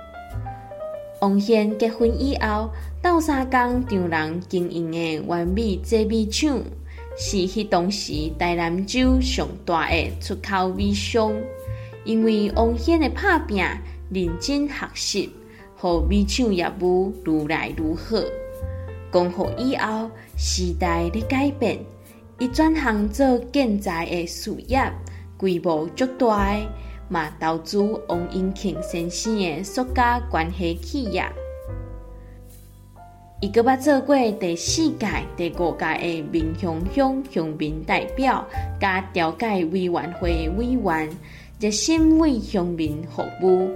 [1.22, 6.64] 王献结婚以后，斗相共丈人经营的完美制米厂。
[7.18, 11.34] 是迄当时台南州上大的出口米商，
[12.04, 13.64] 因为王显的拍拼、
[14.10, 15.30] 认真学习，
[15.78, 18.18] 互米厂业务愈来愈好。
[19.12, 21.80] 光复以后，时代的改变，
[22.38, 24.92] 伊转行做建材的事业，
[25.38, 26.60] 规模足大，
[27.08, 31.24] 嘛投资王永庆先生的塑胶关系企业。
[33.46, 38.44] 伊阁捌做过第四届、第五届的民雄乡乡民代表，
[38.80, 41.08] 甲调解委员会委员，
[41.60, 43.70] 热心为乡民服务，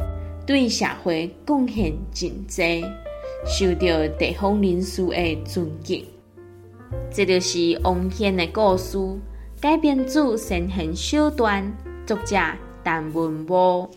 [0.43, 2.83] 对社会贡献真济，
[3.45, 6.03] 受到地方人士的尊敬。
[7.11, 8.97] 这就是王宪的故事，
[9.61, 11.71] 改编自神行小段，
[12.07, 12.35] 作者
[12.83, 13.87] 陈文波。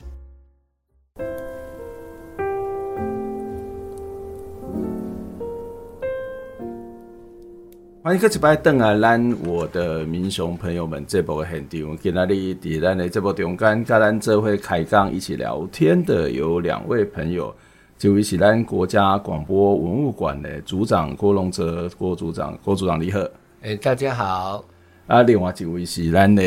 [8.05, 17.55] 欢迎各位来登来咱我的民雄朋友们，这部的现场，今天伫咱的这部中间，跟咱这会开讲一起聊天的有两位朋友，
[17.97, 23.21] 就一起咱国家广播文物馆的组长郭龙泽郭组长，郭组长你好。
[23.63, 24.65] 哎，大家好。
[25.07, 26.43] 啊，另外一位是咱的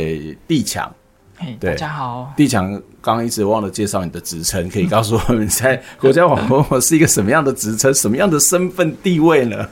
[0.46, 0.94] 地强。
[1.38, 2.70] 嘿，大家好，地强
[3.02, 9.70] 刚刚一直忘了介绍你的职称，可以告诉我们在国家广播网是一个什么样的职称，什么样的身份地位呢？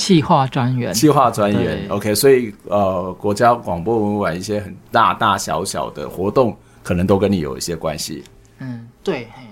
[0.00, 8.24] 企划专员，企划专员，OK，所以呃，国家广播文物馆一些很大大小小的活动，可能都跟你有一些关系。
[8.60, 9.42] 嗯，对，嘿，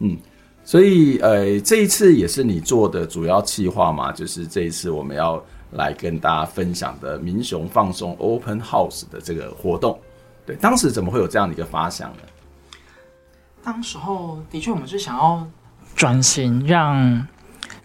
[0.00, 0.18] 嗯，
[0.64, 9.96] 所以呃，这一次也是你做的主要企划嘛，就是这一次我们要来跟大家分享的民雄放送 Open House 的这个活动。
[10.44, 12.22] 对，当时怎么会有这样的一个发想呢？
[13.62, 15.46] 当时候的确，我们是想要
[15.94, 17.24] 转型让，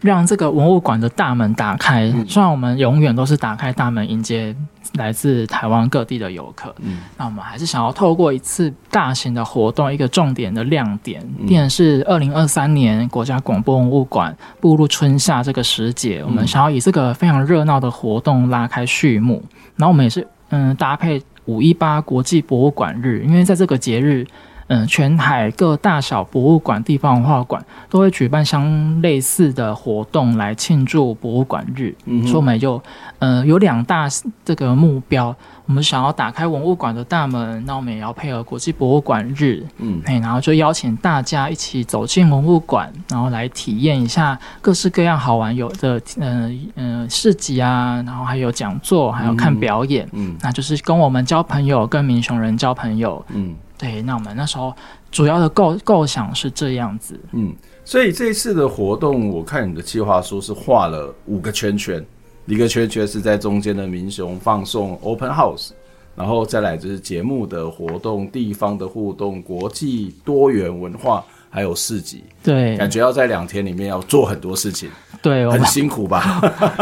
[0.02, 2.06] 让让这个文物馆的大门打开。
[2.06, 4.56] 嗯、虽然我们永远都是打开大门迎接
[4.96, 19.44] 来自台湾各地的游客，嗯，那我们还是想要透过一次大型的活动，一个重点的亮点，便、嗯、是二零二三年国家广播文物馆步入春夏这个时节，嗯、我们想要以这个非常热闹的活动拉开序幕。
[19.76, 24.26] 然后我们也是嗯搭配五一八国际博物馆日，因为在这个节日。
[24.67, 31.95] 嗯，全海各大小博物馆、地方文化馆都会举办相类似的活动来庆祝博物馆日。
[32.06, 32.82] 嗯哼，所以我们就
[33.19, 34.08] 呃有两大
[34.43, 35.34] 这个目标，
[35.65, 39.65] 我们想要打开文物馆的大门，那我们也要配合国际博物馆日。
[39.77, 50.06] 嗯，然后就邀请大家一起走进文物馆，然后来体验一下各式各样好玩有的嗯嗯、呃、市集啊，然后还有讲座，还有看表演。
[50.12, 53.25] 嗯，那就是跟我们交朋友，跟民雄人交朋友。
[53.30, 53.56] 嗯。
[53.78, 54.74] 对，那我们那时候
[55.12, 57.20] 主要的构构想是这样子。
[57.34, 62.04] 嗯，所以这一次的活动，我看你的计划书是画了五个圈圈，
[62.48, 65.70] 一个圈圈是在中间的民雄放送 Open House，
[66.16, 71.24] 然后再来就是节目的活动、地方的互动、国际多元文化，
[71.58, 72.24] 还有市集。
[72.43, 74.88] 对，感觉要在两天里面要做很多事情。
[75.24, 76.22] 对，很辛苦吧？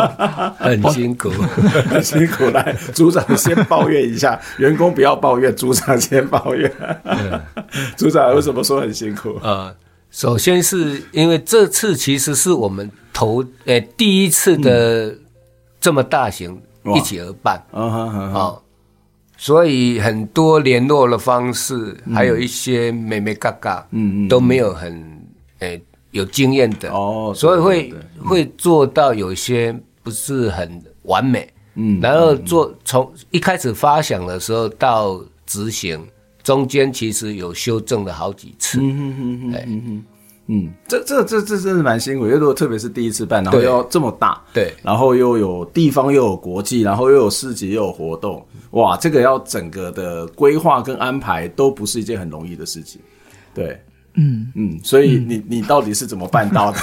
[0.60, 1.30] 很辛苦，
[1.90, 2.44] 很辛苦。
[2.50, 6.70] 来，组长先抱怨一下， 员工不要抱怨，组长先抱怨。
[7.96, 9.40] 组长为什么说很辛苦？
[9.42, 9.74] 呃，
[10.12, 15.16] 首先是因为这次其实是我们头诶、欸、第一次的
[15.80, 16.62] 这么大型
[16.94, 18.62] 一起而办，嗯哼哼，好，
[19.46, 24.92] 所以很多联络的方式，还有一些妹妹嘎嘎，嗯嗯，都没有很
[25.60, 25.76] 诶。
[25.76, 26.90] 欸有经验的。
[26.90, 36.00] 哦，所以会会做到有些不是很完美，嗯，然后做从一开始发想的时候到执行，
[36.42, 40.06] 中间其实有修正了好几次，嗯嗯嗯嗯
[40.48, 53.02] 嗯嗯，这这这这真是蛮辛苦，因为如果特别是第一次办，然后要这么大，对，然后又有地方又有国际，然后又有市集又有活动，哇，这个要整个的规划跟安排都不是一件很容易的事情，
[53.54, 53.80] 对。
[54.18, 56.80] 嗯嗯，所以你你到底是怎么办到的？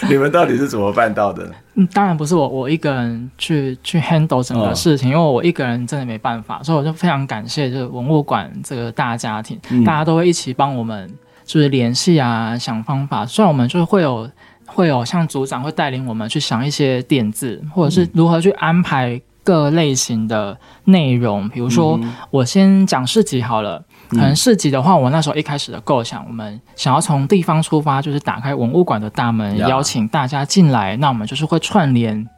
[0.00, 1.46] 嗯、 你们到底是怎么办到的？
[1.76, 11.06] 嗯，当然不是我我一个人去去 handle 整个事情，哦、因为我一个人真的没办法，所以我就非常感谢就是文物馆这个大家庭，嗯、大家都会一起帮我们
[11.44, 13.24] 就是联系啊，想方法。
[13.26, 14.30] 虽然我们就是会有
[14.66, 21.98] 会有像组长会带领我们去想一些点子，或者是如何去安排各类型的内容，比如说
[22.30, 23.84] 我先讲市集好了。
[24.10, 30.94] 可能市集的话，我那时候一开始的构想，我们想要从地方出发，就是打开文物馆的大门，邀请大家进来。
[30.98, 32.28] 那我们就是会串联，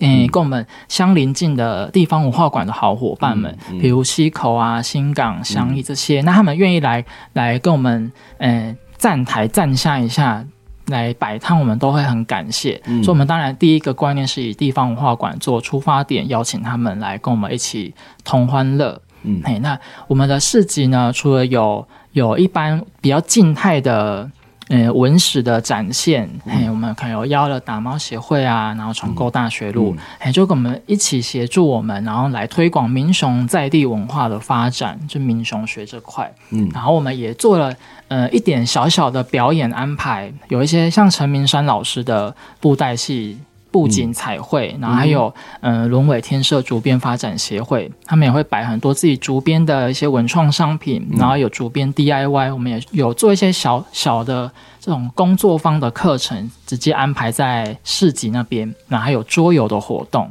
[0.00, 10.44] 嗯，跟我们相邻近的地方文化馆的好伙伴们，比如溪口啊、新港、香义这些，那他们愿意来来跟我们，嗯，站台站下一下，
[10.86, 12.80] 来摆摊，我们都会很感谢。
[12.84, 19.00] 所以，我们当然第一个观念是以地方文化馆做出发点，邀请他们来跟我们一起同欢乐。
[19.22, 24.30] 嗯，嘿，那我们的市集呢，除了有有一般比较静态的，
[24.70, 37.74] 呃，文史的展现，嗯、嘿，我们可能有邀了打猫协会啊，然后重构大学路，嗯嗯、嘿，就跟我们一起协助我们，然后来推广民雄在地文化的发展，就民雄学这块，嗯，然后我们也做了
[38.06, 43.36] 呃一点小小的表演安排，有一些像陈明山老师的布袋戏。
[43.70, 60.30] 布景彩绘，然后还有嗯，轮纬天社竹编发展协会，他们也会摆很多自己竹编的一些文创商品，然后有竹编 DIY，我们也有做一些小小的这种工作坊的课程，直接安排在市集那边，然后还有桌游的活动。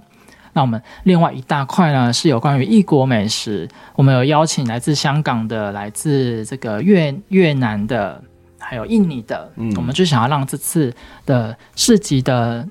[0.52, 8.22] 那我们另外一大块呢，是有关于异国美食，我们有邀请来自香港的、来自这个越越南的，
[8.58, 10.94] 还有印尼的，嗯，我们就想要让这次
[11.26, 12.68] 的市集的。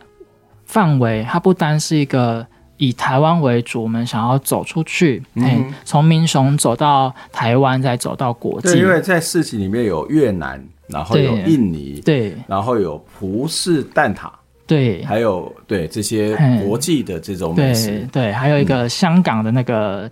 [0.69, 8.79] 范围，它不单是一个以台湾为主，我们想要走出去，嗯，从民雄走到台湾，再走到国际。
[8.79, 14.31] 因为在市集里面有越南，然后有印尼，对，然后有葡式蛋挞，
[14.67, 20.11] 对，还有对这些国际的这种美食，对对，还有一个香港的那个，嗯、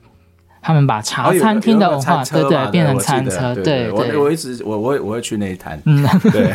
[0.66, 6.52] 他们把茶餐厅的文化，对对，对，变成餐车，对对，我我一直我我我会去那一摊，嗯，对，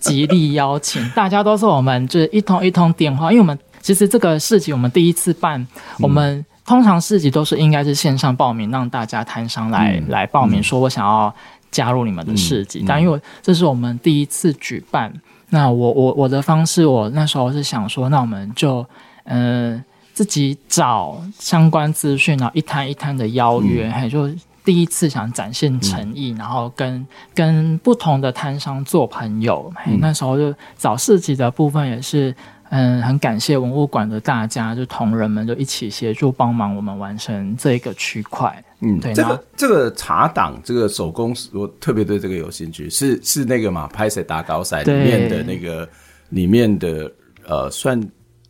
[0.00, 5.64] 极力邀请大家，都是我们就是一通一通电话，因为我们其实这个市集我们第一次办，
[6.00, 11.32] 我们通常市集都是应该是线上报名，让大家摊商来、嗯、来报名，说我想要
[11.70, 15.12] 加入你们的市集，嗯、但因为这是我们第一次举办。
[15.50, 18.84] 那我我我的方式，我那时候是想说，那我们就
[19.26, 19.84] 嗯、呃、
[20.14, 24.30] 自己找相关资讯，然后一摊一摊的邀约，还、嗯、就
[24.64, 29.70] 第一次想展现诚意，嗯、然后跟跟不同的摊商做朋友。
[29.86, 32.34] 嗯、那时候就找市集的部分也是。
[32.70, 38.64] 嗯，很感谢文物馆的大家，就同仁们就一起协助帮忙，我们完成这个区块。
[38.80, 45.88] 嗯，对，这个这个茶档，这个手工，我特别对这个有兴趣，是是那个嘛，拍谁打高赛里面的那个
[46.30, 47.12] 里面的
[47.46, 48.00] 呃，算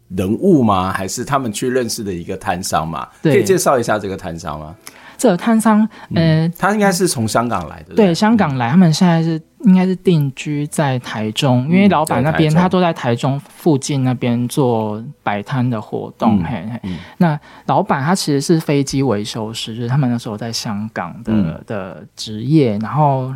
[0.09, 0.93] 人物吗？
[0.93, 3.09] 还是他们去认识的一个摊商嘛？
[3.23, 4.75] 可以介绍一下这个摊商吗？
[5.17, 16.91] 这个摊商，呃，他应该是从香港来的，对，香港来，他们现在是应该是定居在台中，因为老板那边他都在台中附近那边做摆摊的活动，嘿嘿。
[17.19, 23.33] 那老板他其实是飞机维修师，就是他们那时候在香港的的职业，然后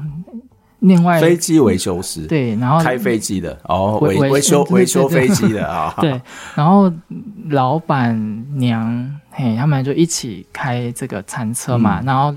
[0.81, 6.21] 另外飞机维修师，对，然后开飞机的，哦，维维修维修飞机的啊，对，
[6.55, 6.93] 然后
[7.51, 9.15] 老板娘。
[9.31, 12.35] 嘿，他们就一起开这个餐车嘛，嗯、然后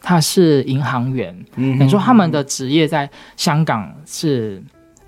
[0.00, 4.62] 他是银行员，嗯，等于说他们的职业在香港是，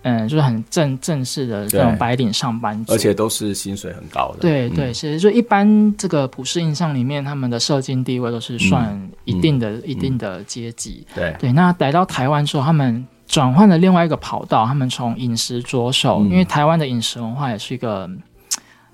[0.09, 4.39] 嗯，就是很正正式的这种白领上班族，而且都是薪水很高的。
[4.41, 11.07] 对对，其实、嗯、就一般这个普世印象里面，他们的社经地位都是算一定的、嗯、一定的阶级。
[11.15, 18.09] 对、嗯、对，那来到台湾之后，他们转换了另外一个跑道，他们从饮食着手，嗯、因为台湾的饮食文化也是一个。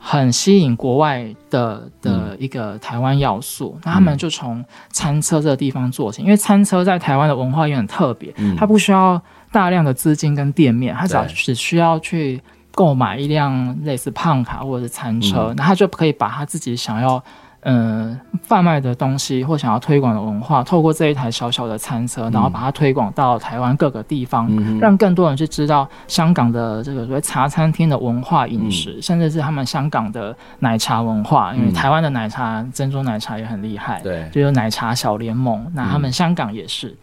[0.07, 9.19] 很吸引国外的的一个台湾要素，嗯、那他们就从餐车这个地方做起，因为餐车在台湾的文化也很特别，嗯、它不需要
[9.51, 12.39] 大量的资金跟店面，它只要只需要去
[12.73, 17.25] 购买一辆类似胖卡或者是餐车，嗯、那他就可以把他自己想要。
[17.65, 31.53] 嗯，贩卖的东西或想要推广的文化，透过这一台小小的餐车，然后把它推广到台湾各个地方，嗯、让更多人去知道香港的这个所谓茶餐厅的文化饮食，嗯、甚至是他们香港的奶茶文化。
[31.53, 36.95] 嗯、因为台湾的奶茶珍珠奶茶也很厉害，对，就有奶茶小联盟，那他们香港也是。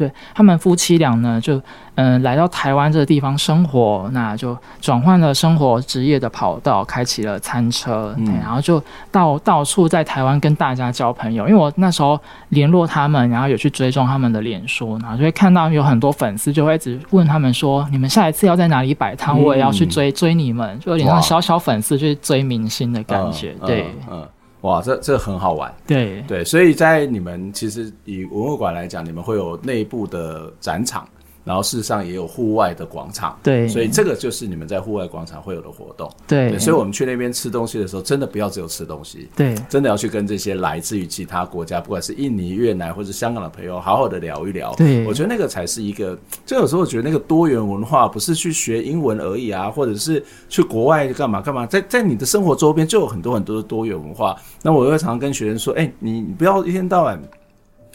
[0.00, 1.56] 对，他们夫妻俩呢，就
[1.96, 8.82] 嗯、呃、来到台湾这个地方生活，那就转换了生活职业的跑道，开启了餐车，嗯、然后就
[9.12, 11.46] 到到处在台湾跟大家交朋友。
[11.46, 19.38] 因为我那时候联络他们，然后有去追踪他们的脸书，然后就会看到有很多粉丝就会一直问他们说：“你们下一次要在哪里摆摊？
[19.38, 23.82] 我也要去追、嗯、追你们。”就有点像小小粉丝去追明星的感觉，哇对。
[23.82, 24.28] 嗯嗯
[24.62, 31.08] 哇，这这很好玩，对对，所以在你们其实以文物馆来讲，你们会有内部的展场。
[31.50, 36.58] 然后事实上也有户外的广场，对，所以这个就是你们在户外广场会有的活动，对，对。
[36.60, 44.72] 所以我们去那边吃东西的时候，真的不要只有吃东西，对，真的要去跟这些来自于其他国家，不管是印尼、越南或者香港的朋友，好好的聊一聊。
[44.76, 54.36] 对，我觉得那个才是一个，就有时候我觉得那个多元文化不是去学英文而已啊，或者是去国外干嘛干嘛，在在你的生活周边就有很多很多的多元文化。
[54.62, 57.20] 那我会常常跟学生说，哎，你你不要一天到晚。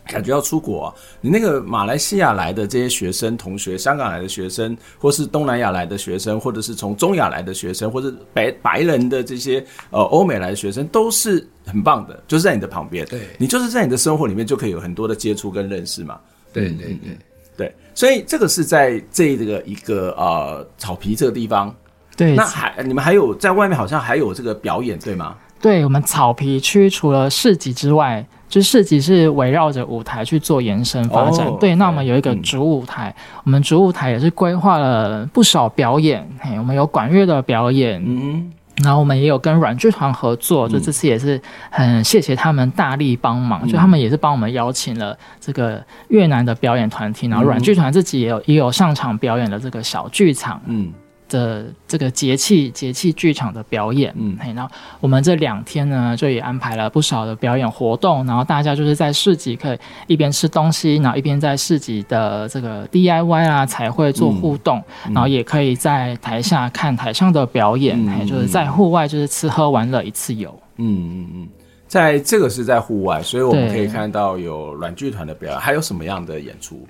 [0.08, 16.20] 感觉要出国啊，你那个马来西亚来的这些学生同学，香港来的学生，或是东南亚来的学生，或者是从中亚来的学生，或者白白人的这些呃欧美来的学生，都是很棒的，就是在你的旁边，对，你就是在你的生活里面就可以有很多的接触跟认识嘛。
[16.54, 17.18] 对对对。
[17.58, 21.74] 对，所以这个是在这个一个呃草皮这个地方，
[22.18, 25.38] 对，那还你们还有在外面好像还有这个表演对吗？
[25.66, 28.24] 对，我们草皮区除了市集之外。
[28.48, 31.74] 就市集是围绕着舞台去做延伸发展，哦、对。
[31.76, 36.26] 那我们有一个主舞台，嗯、我们主舞台也是规划了不少表演。
[36.40, 38.52] 嘿，我们有管乐的表演，嗯，
[38.84, 41.42] 然后我们也有跟软剧团合作，就这次也是
[41.72, 50.94] 很谢谢他们大力帮忙，嗯、就他们也是帮我们邀请了这个越南的表演团体，然后软剧团自己也有也有上场表演的这个小剧场，嗯。
[51.28, 71.48] 的这个节气节气剧场的表演，嗯，嘿，然后我们这两天呢，就也安排了不少的表演活动，然后大家就是在市集可以一边吃东西，然后一边在市集的这个 DIY 啊彩绘做互动，嗯、然后也可以在台下看台上的表演，嗯、嘿，就是在户外就是吃喝玩乐一次游，嗯嗯嗯，
[71.88, 76.88] 在这个是在户外，所以我们可以看到有软剧团的表演，还有什么样的演出？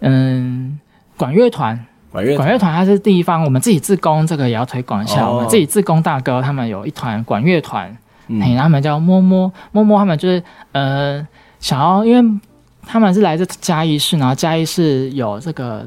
[0.00, 0.78] 嗯，
[1.16, 1.78] 管乐团。
[2.12, 5.26] 管乐管乐团它是地方，我们自己自工，这个也要推广一下。
[5.26, 7.96] 哦、我们自己自工大哥他们有一团管乐团，
[8.28, 10.42] 嗯，他们叫摸摸摸摸，他们就是
[10.72, 11.26] 呃
[11.58, 12.40] 想要，因为
[12.86, 15.86] 他们是来自嘉义市，然后嘉义市有这个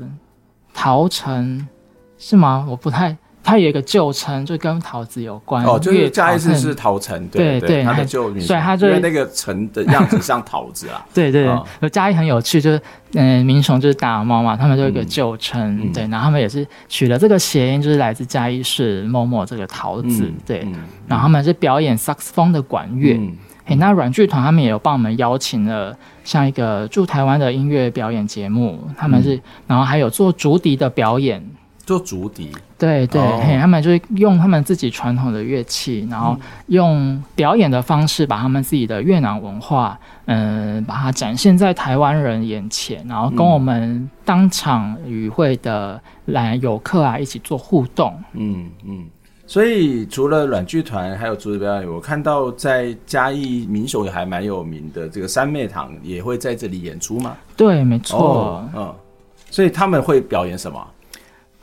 [0.73, 1.67] 桃城
[2.17, 2.65] 是吗？
[2.67, 3.15] 我不太。
[3.45, 5.63] 它有一个旧称，就跟桃子有关。
[5.63, 8.41] 哦，就是嘉义市是桃城，对对，它的旧名。
[8.41, 11.05] 所以它就因为那个城的样子像桃子啊。
[11.13, 11.47] 对对，
[11.79, 12.81] 对，嘉义很有趣，就是
[13.13, 20.73] 嗯，民雄就是打猫嘛，他们就有一个旧称，嗯，对，然后他们也是取了这个谐音，就是来自嘉义市某某这个桃子，嗯，对，嗯，
[21.07, 23.13] 然后他们是表演萨克斯风的管乐。
[23.13, 23.31] 嗯，
[23.65, 31.47] 嘿，那软剧团他们也有帮我们邀请了像一个驻台湾的音乐表演节目，他们是，然后还有做竹笛的表演。
[31.85, 48.13] 做竹笛，对对、哦嘿，他们就是用他们自己传统的乐器，然后用表演的方式把他们自己的越南文化，嗯、呃，把它展现在台湾人眼前，然后跟我们当场与会的来游客啊一起做互动。
[48.33, 49.05] 嗯嗯，
[49.47, 57.37] 所以除了软剧团还有竹子表演，我看到在嘉义民雄也还蛮有名的这个三妹堂也会在这里演出吗？
[57.55, 58.19] 对，没错。
[58.19, 58.95] 哦、嗯，
[59.49, 60.85] 所以他们会表演什么？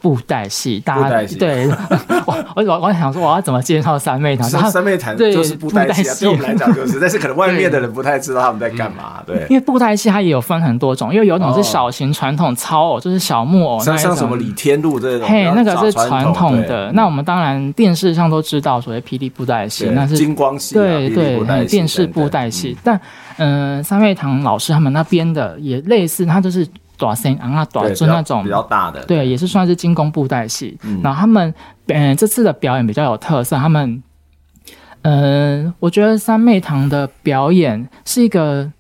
[0.03, 1.69] 布袋戏，大家对
[2.27, 4.51] 我我我我想说，我要怎么介绍三妹堂？
[4.51, 9.23] 三妹堂就是布袋戏啊，对我们来讲就是，但是可能外面的人不太知道他们在干嘛。
[9.25, 16.91] 对，因为布袋戏它也有分很多种，因为有一种是小型传统操偶，就是小木偶，像像什么李天禄这种，嘿，那个是传统的。
[16.93, 22.77] 那我们当然电视上都知道，所谓霹雳布袋戏，那是金光戏，对对，电视布袋戏。
[22.83, 23.01] 但
[23.37, 26.67] 嗯，三妹堂老师他们那边的也类似，他就是。
[27.03, 30.79] 大声啊，大就那种比较大的，对，也是算是精工布袋戏。
[31.03, 31.53] 然后他们，
[31.87, 33.57] 嗯，这次的表演比较有特色。
[33.57, 34.03] 他们，
[35.03, 38.71] 嗯，我觉得三妹堂的表演是一个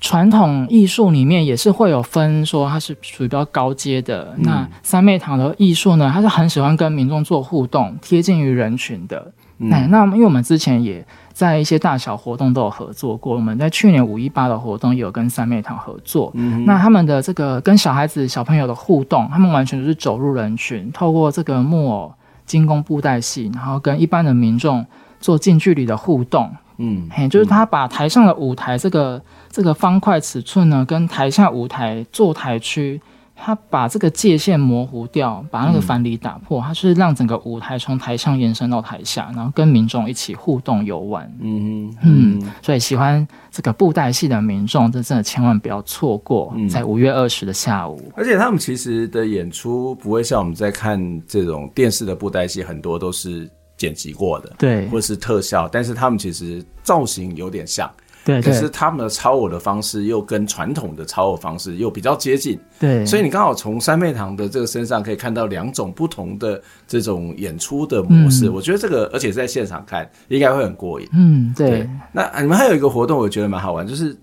[0.00, 4.34] 传统艺术里面也是会有分，说它是属于比较高阶的。
[4.38, 9.32] 那三妹堂的艺术呢，它是很喜欢跟民众做互动，贴近于人群的。
[9.70, 11.04] 哎，那因为我们之前也。
[11.34, 16.30] 在一些大小活动都有合作过，我们在去年五一八的活动也有跟三妹堂合作。
[16.34, 22.14] 嗯，那他们的这个跟小孩子、小朋友的互动，他们完全就是走入人群，透过这个木偶、
[22.46, 24.86] 精工布袋戏，然后跟一般的民众
[25.18, 26.48] 做近距离的互动。
[26.76, 33.00] 嗯，嘿，就是他把台上的舞台这个这个方块尺寸呢，跟台下舞台坐台区。
[33.36, 41.30] 他把这个界限模糊掉，把那个藩篱打破，他、嗯、是让整个舞台从台上延伸到台下，然后跟民众一起互动游玩。
[41.40, 48.00] 嗯嗯，所以喜欢这个布袋戏的民众，这真的千万不要错过，嗯、在五月二十的下午。
[48.16, 57.90] 而且他们其实的演出不会像我们在看这种电视的布袋戏，很多都是剪辑过的，对，或是特效，但是他们其实造型有点像。
[58.24, 68.48] 对，可是他们的超我的方式又跟传统的操偶方式又比较接近，对，所以你刚好从三妹堂的这个身上可以看到两种不同的这种演出的模式。
[68.48, 71.08] 嗯、我觉得这个，而且在现场看应该会很过瘾。
[71.12, 71.70] 嗯，对。
[71.70, 74.16] 对那你们还有一个活动，我觉得蛮好玩，就是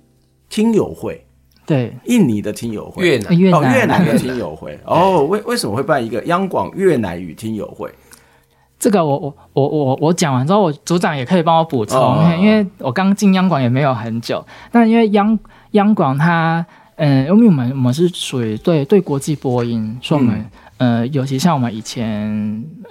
[0.50, 1.24] 听友会。
[1.64, 4.78] 对，印尼的听友会，越南哦，越南的听友会。
[4.84, 7.90] 哦，为为什么会办一个央广越南语听友会？
[8.82, 14.44] 这个我我我我我讲完之后，我组长也可以帮我补充，哦、因为我刚进央广也没有很久。
[14.72, 15.38] 那因为央
[15.74, 16.66] 央广它，
[16.96, 20.46] 嗯，因为我们我们是属于对对国际播音，所以我们、
[20.80, 22.28] 嗯、呃，尤其像我们以前，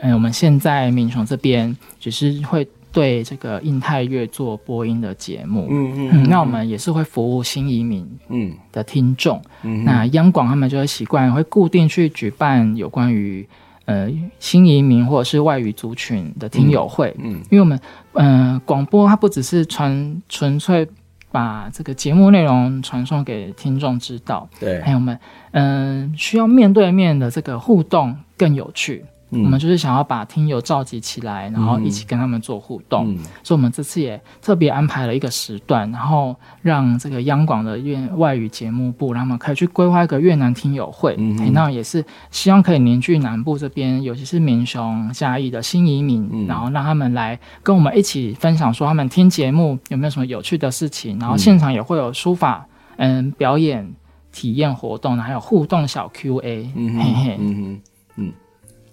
[0.01, 13.45] 嗯，我们现在民雄这边只是会对这个印太乐做播音的节目，嗯嗯，嗯，那我们也是会服务新移民嗯的听众，嗯，那央广他们就会习惯会固定去举办有关于。
[13.87, 14.09] 呃，
[14.39, 17.81] 新移民或者是外语族群的听友会，嗯，嗯，因为我们，
[18.13, 20.87] 嗯、呃，广播它不只是传纯粹
[21.33, 25.19] 把这个节目内容传送给听众知道，对，还有我们，
[25.53, 29.05] 嗯、呃，需要面对面的这个互动更有趣。
[29.31, 33.13] 嗯、我们就是想要把听友召集起来，然后一起跟他们做互动。
[33.15, 41.15] 嗯、所以，我们这次也特别安排了一个时段，然后让这个央广的越外语节目部，让他们可以去规划一个越南听友会。
[41.19, 51.19] 嗯，那也是希望可以凝聚南部这边，尤其是民雄嘉义的新移民，嗯，然后让他们来跟我们一起分享，说他们听节目有没有什么有趣的事情。
[51.19, 52.67] 然后现场也会有书法，
[52.97, 53.95] 嗯，表演
[54.33, 56.71] 体验活动，还有互动小 Q&A。
[56.75, 57.81] 嗯嘿嘿，嗯哼，嗯。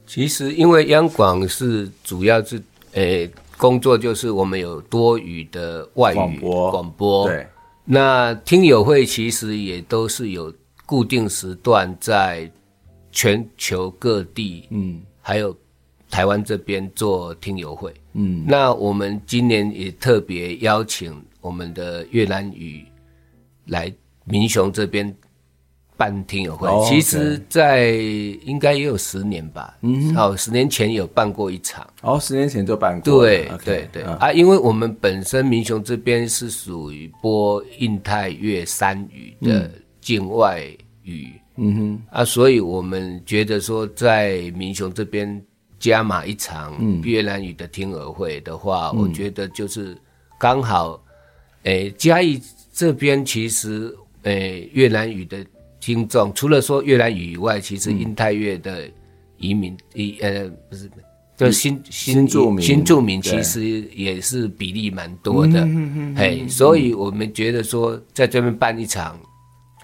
[0.07, 2.57] 其实，因为央广是主要是，
[2.93, 7.27] 诶、欸，工作就是我们有多语的外语广播，广播。
[7.27, 7.45] 对，
[7.83, 10.51] 那听友会其实也都是有
[10.85, 12.49] 固定时段，在
[13.11, 15.55] 全球各地，嗯，还有
[16.09, 18.45] 台湾这边做听友会，嗯。
[18.47, 22.85] 那我们今年也特别邀请我们的越南语
[23.65, 23.93] 来
[24.23, 25.13] 民雄这边
[25.97, 26.67] 办听友会。
[26.69, 27.89] 哦、其实，在
[28.45, 31.85] 应该也有十年吧，嗯，好，十年前有办过一场。
[32.03, 33.25] 哦，十年前就办过。
[33.25, 39.69] 对对对、嗯、啊，因为我们本身民雄这边是属于播印太粤三语的
[39.99, 40.63] 境外
[41.01, 45.43] 语，嗯哼，啊，所以我们觉得说在民雄这边
[45.79, 49.97] 加码一场越南语的听友会的话，嗯、我觉得就是
[50.39, 51.03] 刚好，
[51.63, 52.39] 诶，嘉义
[52.71, 53.93] 这边其实。
[54.23, 55.37] 诶，越南语的
[55.88, 58.83] 听众，除了说越南语以外，其实印太越的
[59.38, 60.91] 移民，移、嗯、呃不是，
[61.38, 63.61] 就新新住民，新住民其实
[63.95, 65.65] 也是比例蛮多的，
[66.13, 69.17] 嘿，所以我们觉得说在这边办一场，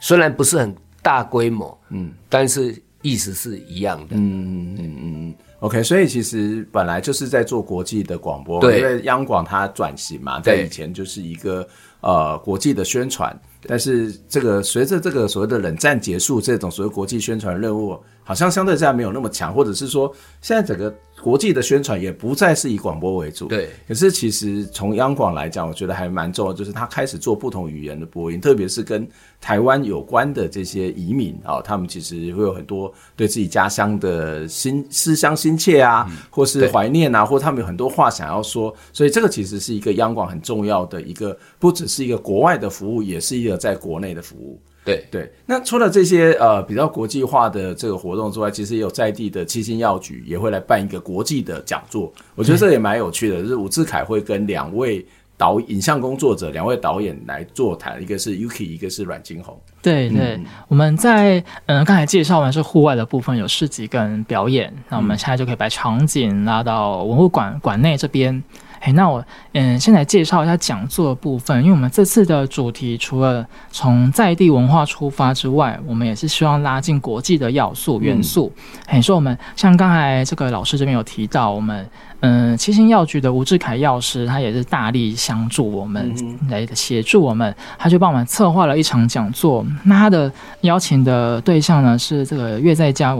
[0.01, 5.35] 虽然不是很大规模，嗯，但是意思是一样的，嗯嗯嗯嗯。
[5.59, 11.65] OK，所以其实本来就是在做国际的广播，对，因为央广它转型嘛，在以前就是一个
[12.01, 13.33] 呃国际的宣传。
[13.67, 20.93] 但是这个随着这个所谓的冷战结束，这种所谓国际宣传任务好像相对这样没有那么强，或者是说现在整个
[21.23, 23.47] 国际的宣传也不再是以广播为主。
[23.47, 23.69] 对。
[23.87, 29.07] 可是其实从央广来讲，我觉得还蛮重要，就是他开始做不同语言的播音，特别是跟
[29.41, 43.53] 台湾有关的这些移民啊，他们其实会有很多对自己家乡的心思乡心切啊，或是怀念啊，或他们有很多话想要说，所以这个其实是一个央广很重要的一个，不只是一个国外的服务，也是一个。
[43.63, 45.31] 在国内的服务，对对。
[45.45, 53.41] 那除了这些呃比较国际化的这个活动之外，其实也有在地的七星药局也会来办一个国际的讲座，我觉得这也蛮有趣的。
[53.41, 55.05] 就是伍志凯会跟两位
[55.37, 59.59] 导影像工作者，两位导演来座谈，一个是 Yuki，一个是阮金红。
[59.81, 68.41] 对对，嗯、我们在嗯、呃、刚才介绍完是户外的部分，有市集跟表演，那我们现在就可以把场景拉到文物馆馆内这边。
[68.83, 69.23] 哎，那我
[69.53, 71.57] 嗯，先来介绍一下讲座的部分。
[71.63, 78.51] 因为我们这次的主题除了从在地文化出发之外，我们也是希望拉近国际的要素元素。
[78.85, 86.13] 哎、嗯，说我们像刚才这个老师这边有提到，我们嗯七星药局的吴志凯药师，他也是大力相助我们，
[86.49, 89.65] 来协助我们，他就帮我们策划了一场讲座。
[89.85, 90.29] 那他的
[90.61, 93.17] 邀请的对象呢是这个乐在家。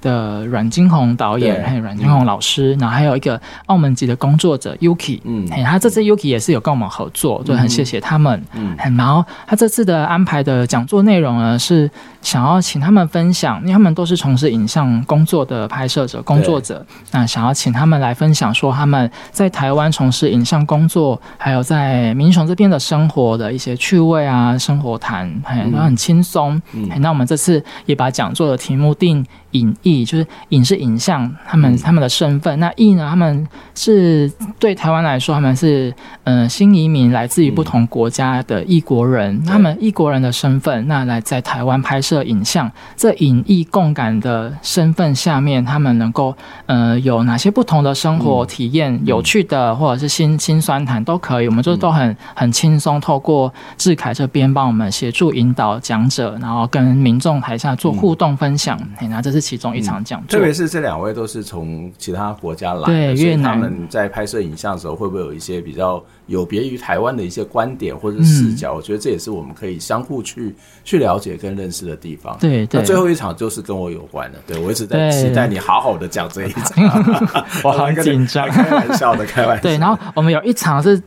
[0.00, 11.90] 的阮金红导演，还有阮金红老师，嗯、然后还有一个澳门籍的工作者 Yuki，嗯，他这次 Yuki 也是有跟我们合作，就很谢谢他们，嗯，然后他这次的安排的讲座内容呢，是
[12.26, 29.24] 想要请他们分享，因为他们都是从事影像工作的拍摄者、工作者，那想要请他们来分享说他们在台湾从事影像工作，还有在民雄这边的生活的一些趣味啊，生活谈，很都很轻松，嗯，那我们这次也把讲座的题目定。
[29.52, 32.60] 影艺就是影是影像，他们他们的身份。
[32.60, 33.06] 那艺呢？
[33.08, 35.90] 他们是对台湾来说，他们是
[36.24, 39.42] 嗯、呃、新移民，来自于不同国家的异国人。
[39.46, 46.34] 他们异国人的身份，那来在台湾拍摄影像，这影艺共感的身份下面，他们能够
[46.66, 49.00] 呃有哪些不同的生活体验？
[49.06, 51.48] 有趣的，或者是辛辛酸谈都可以。
[51.48, 58.78] 我们就都很很轻松，透过志凯这边帮我们协助引导讲者，然后跟民众台下做互动分享。
[59.08, 59.46] 那这是。
[59.46, 68.74] 其中一场讲座，特别是这两位都是从其他国家来的，对，越南，他们在拍摄影像的时候，会不会有一些比较有别于台湾的一些观点或者视角？
[68.74, 70.52] 我觉得这也是我们可以相互去
[70.82, 72.05] 去了解跟认识的地方。
[72.38, 76.84] 对，那最后一场就是跟我有关的，对，我一直在期待你好好的讲这一场，
[77.64, 79.62] 我好紧张，开玩笑的，开玩笑。
[79.62, 81.02] 对，然后我们有一场是。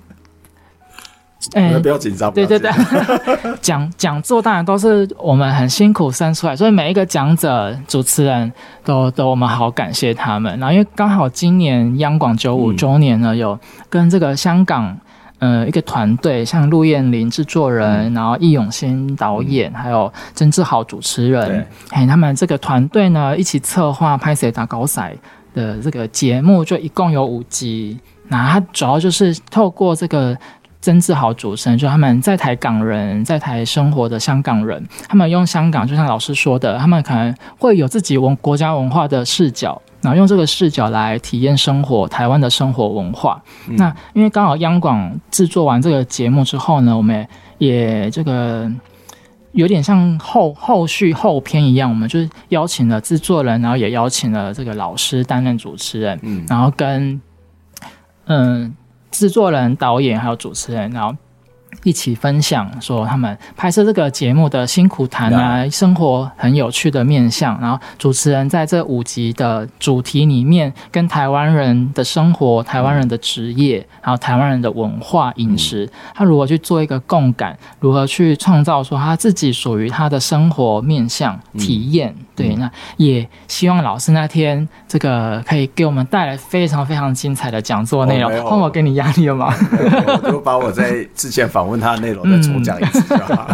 [1.54, 2.30] 哎，不要紧张。
[2.34, 2.70] 对对对，
[3.62, 8.52] 讲讲座当然都是我们很辛苦生出来，所以每一个讲者、主持人
[8.84, 10.60] 都都我们好感谢他们。
[10.60, 13.58] 然后因为刚好今年央广九五周年呢，有
[13.89, 14.95] 跟这个香港
[15.39, 25.15] 呃一个团队，像陆燕玲制作人，然后易永新导演，还有曾志豪主持人，哎，他们这个团队呢一起策划拍摄打高赛
[25.53, 27.99] 的这个节目，就一共有五集。
[28.27, 30.37] 那它主要就是透过这个。
[30.81, 43.41] 曾志豪主持人，就他们在台港人，在台生活的香港人，他们用香港，就像老师说的，他们可能会有自己文国家文化的视角，然后用这个视角来体验生活，台湾的生活文化。
[43.68, 47.28] 嗯、那因为刚好央广制作完这个节目之后呢，我们
[47.58, 48.72] 也这个
[49.52, 57.22] 有点像后后续后篇一样，我们就是邀请了制作人，然后也邀请了这个老师担任主持人，嗯，然后跟
[58.26, 58.76] 嗯。
[59.12, 61.18] 制作人、导演还有主持人，然后
[61.84, 67.59] 一起分享说他们拍摄这个节目的辛苦谈啊，生活很有趣的面向。
[67.61, 82.13] 然后主持人在这五集的主题里面，跟台湾人的生活、台湾人的职业，然后台湾人的文化饮食，他如何去做一个共感，如何去创造说他自己属于他的生活面向体验。
[82.43, 88.31] 对，那也希望老师那天这个可以给我们带来非常非常精彩的讲座内容。
[88.45, 89.53] 换我给你压力了吗？
[90.23, 93.49] 我就把我在之前访问他的内容再重讲一次就好。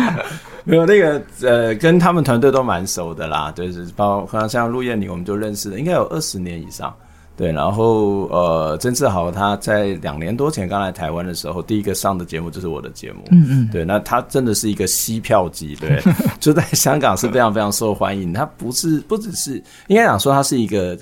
[0.64, 6.94] 没有那个呃，跟他们团队都蛮熟的啦，就是包括像陆燕妮，我们就认识了，应该有二十年以上。
[7.38, 13.22] 对，然后呃，曾志豪他在两年多前刚来台湾的时候，第一个上的节目就是我的节目。
[13.30, 16.02] 嗯嗯，对，那他真的是一个吸票机，对，
[16.40, 18.32] 就在香港是非常非常受欢迎。
[18.32, 20.98] 他不是不只是应该讲说他是一个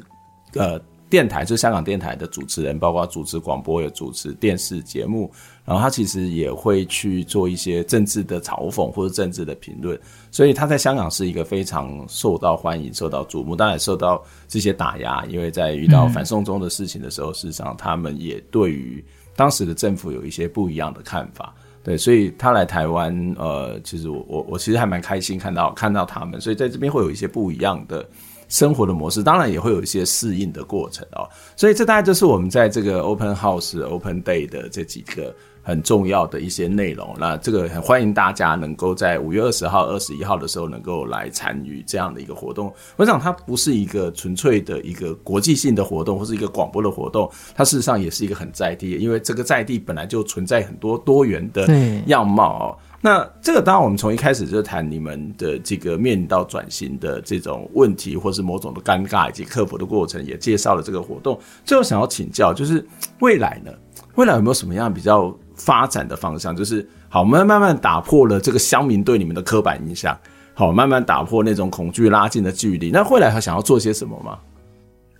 [0.52, 0.78] 呃
[1.08, 5.32] 电台，就是香港电台的主持人，包括主持广播也主持电视节目。
[5.66, 9.98] 然后他其实也会去做一些政治的嘲讽或者政治的评论，
[10.30, 15.26] 所以他在香港是一个非常受到欢迎、受到瞩目，当然受到这些打压。
[15.26, 19.04] 因为在遇到反送中的事情的时候，事实上他们也对于
[19.34, 21.52] 当时的政府有一些不一样的看法。
[21.82, 28.08] 对，所以他来台湾，呃，其实我我我其实还蛮开心看到看到他们，所以在这边会有一些不一样的
[28.48, 31.28] 生活的模式，当然也会有一些适应的过程哦。
[31.56, 35.34] 所以这大概就是我们在这个 Open House Open Day 的这几个。
[35.66, 42.72] 很重要的一些内容，那这个很欢迎大家能够在五月二十号、二十一号的时候能够来参与这样的一个活动。
[42.94, 51.66] 我想它不是一个纯粹的一个国际性的活动，或是一个广播的活动，它事实上也是一个很在地，因为这个在地本来就存在很多多元的
[52.06, 52.78] 样貌哦。
[53.00, 61.36] 那这个当然我们从一开始就谈你们的这个面临到转型的这种问题，或是某种的尴尬以及克服的过程，也介绍了这个活动。
[61.64, 62.86] 最后想要请教，就是
[63.18, 63.72] 未来呢？
[64.14, 65.36] 未来有没有什么样比较？
[65.56, 70.16] 发展的方向就是好，我们慢慢打破了这个乡民对你们的刻板印象，
[70.54, 72.90] 好，慢慢打破那种恐惧，拉近的距离。
[72.90, 74.38] 那未来还想要做些什么吗？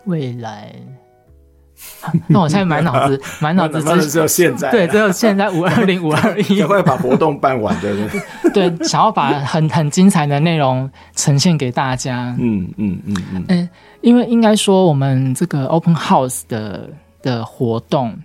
[0.04, 0.72] 未来，
[2.28, 7.94] 那我现在满脑子， 满脑子只只有现在，对，只有现在五二零五二一，会把活动办完的，
[8.54, 12.36] 对，想要把很很精彩的内容呈现给大家。
[12.38, 13.68] 嗯嗯嗯嗯，嗯，
[14.02, 16.88] 因为应该说我们这个 Open House 的
[17.22, 18.16] 的活动。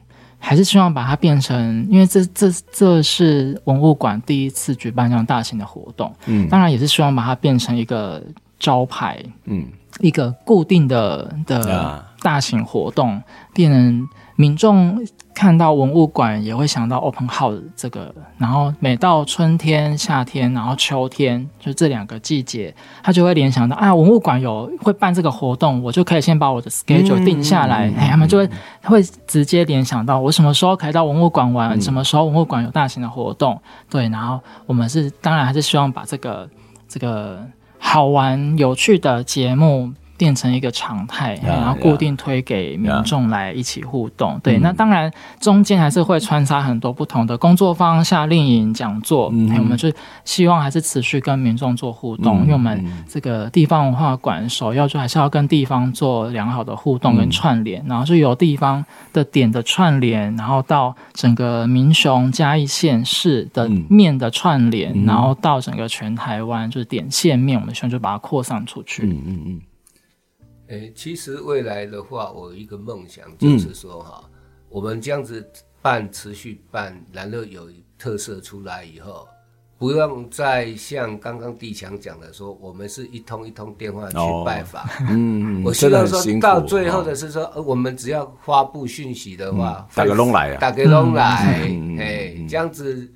[0.44, 8.22] 还是希望把它变成，因为这这这是文物馆第一次举办这样大型的活动，嗯，当然也是希望把它变成一个
[8.60, 9.68] 招牌，嗯，
[10.00, 13.22] 一个固定的的大型活动，
[13.54, 15.00] 变成民众。
[15.34, 28.50] 看到文物馆也会想到 Open House 这个，然后每到春天、夏天，然后秋天，就这两个季节，他就会联想到啊，文物馆有会办这个活动，我就可以先把我的 schedule 定下来，哎、嗯，他们就会
[28.84, 33.60] 会直接联想到我什么时候可以到文物馆玩，嗯、什么时候文物馆有大型的活动，
[33.90, 36.48] 对，然后我们是当然还是希望把这个
[36.88, 37.40] 这个
[37.80, 39.92] 好玩有趣的节目。
[40.22, 44.40] 变成一个常态然后固定推给民众来一起互动。
[44.44, 49.32] 对，嗯、那当然中间还是会穿插很多不同的工作坊、夏令营、讲座。
[49.34, 49.92] 嗯，我们就
[50.24, 69.02] 希望还是持续跟民众做互动，嗯、因为我们这个地方文化馆首要就还是要跟地方做良好的互动跟串联，嗯、然后就由地方的点的串联，然后到整个民雄嘉义县市的面的串联，嗯、然后到整个全台湾就是点线面，我们希望就把它扩散出去。
[69.08, 69.62] 嗯嗯嗯。
[70.72, 74.30] 诶、欸，其实未来的话，我有一个梦想就是说，哈、嗯，
[74.70, 75.46] 我们这样子
[75.82, 77.68] 办，持续办，然后有
[78.00, 79.28] 特色出来以后，
[79.78, 84.16] 不用再像刚刚地强讲的说，我们是一通一通电话去
[84.46, 84.88] 拜访。
[85.10, 91.70] 嗯、哦，我希望说到最后的是说，哦、我们只要发布讯息的话，打个龙来啊，打个龙来，
[92.00, 93.12] 哎，这样子，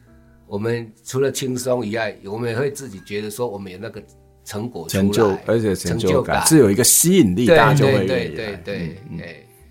[0.46, 4.04] 我们除了轻松以外，我们也会自己觉得说，我们有那个。
[4.46, 9.20] 成果成就，而且成就感是有一个吸引力，大家就会对对对，嗯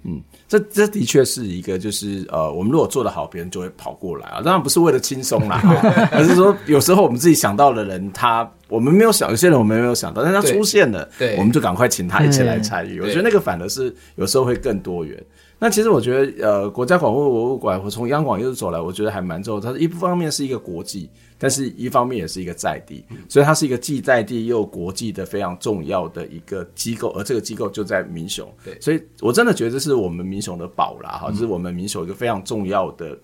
[0.06, 4.42] 嗯，这这的确是一个，就是呃，我们如果做得好，别人就会跑过来啊。
[4.42, 5.62] 当然不是为了轻松啦，
[6.12, 13.00] 而是说有时候我们自己想到的人，他我们没有想，有些人我们没有想到，但他出现了，对，我们就赶快请他一起来参与。
[13.00, 15.18] 我觉得那个反而是有时候会更多元。
[15.58, 19.60] 那其实我觉得，呃，国家广播博物馆，我从央广一路走来，我觉得还蛮重要。
[19.60, 27.10] 它一方面是一个国际，但是一方面也是一个在地，所以它是一个既在地又国际的非常重要的一个机构。
[27.12, 33.16] 而这个机构就在民雄，对，所以我真的觉得这是我们民雄的宝啦，哈，这是我们民雄一个非常重要的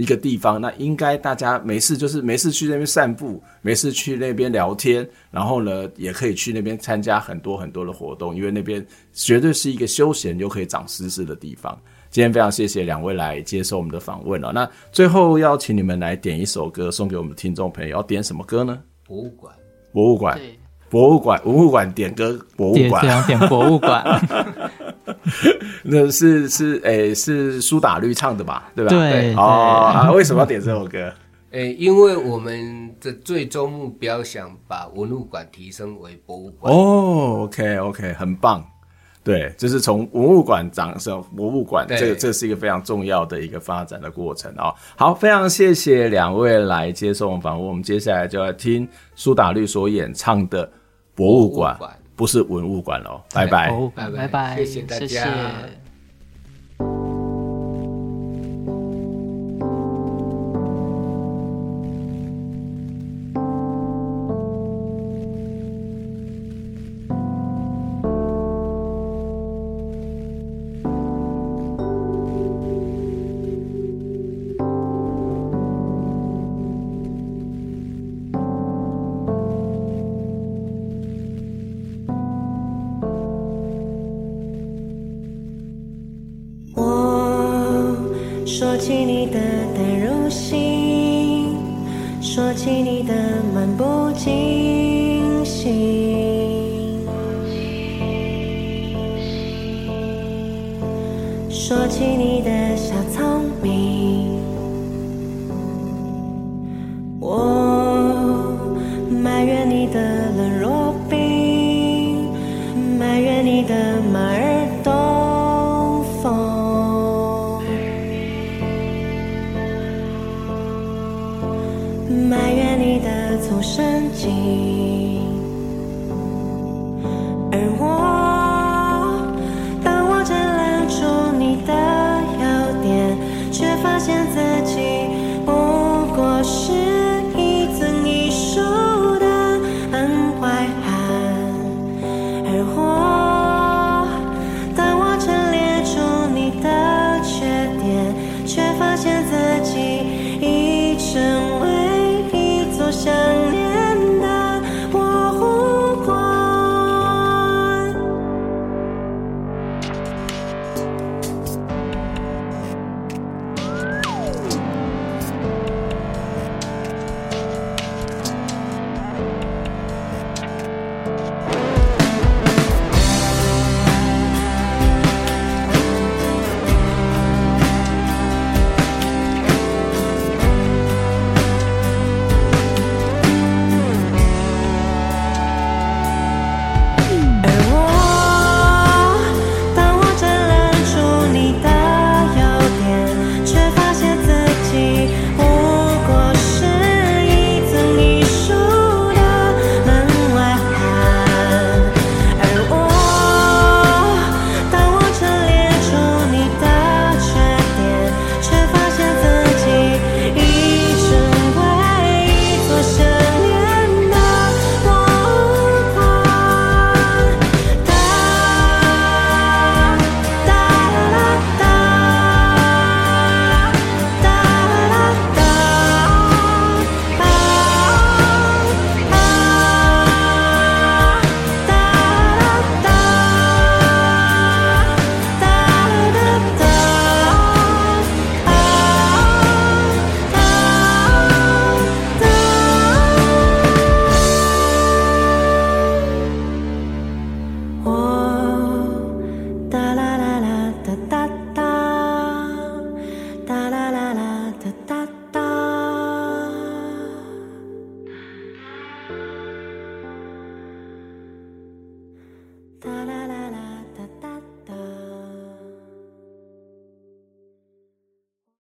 [0.00, 0.60] 一个地方。
[0.60, 11.78] 那应该大家没事就是没事去那边散步，没事去那边聊天，然后呢，也可以去那边参加很多很多的活动，因为那边绝对是一个休闲又可以长知识的地方。
[12.10, 14.50] 今天非常谢谢两位来接受我们的访问了。
[14.52, 18.80] 那最后要请你们来点一首歌送给我们听众朋友，要点什么歌呢？
[19.04, 19.54] 博物馆，
[19.92, 20.40] 博物馆，
[20.88, 24.02] 博物馆，博物馆点歌，博物馆，点博物馆。
[25.84, 28.70] 那是是诶、欸，是苏打绿唱的吧？
[28.74, 28.90] 对吧？
[28.90, 31.12] 对，啊，为什么要点这首歌？
[31.52, 36.72] 诶、欸，因为我们的最终目标想把文物馆提升为博物馆。
[36.72, 38.64] 哦，OK OK，很棒。
[39.24, 44.74] 对，就是从文物馆长成博物馆，这个这是一个非常重要的一个发展的过程哦。
[44.96, 47.68] 好，非常谢谢两位来接受我们访问。
[47.68, 50.66] 我们接下来就要听苏打绿所演唱的
[51.14, 51.76] 《博物馆》，
[52.18, 53.22] 不是文物馆喽。
[53.32, 55.06] 拜拜，拜拜，谢谢大家。
[55.06, 55.24] 谢谢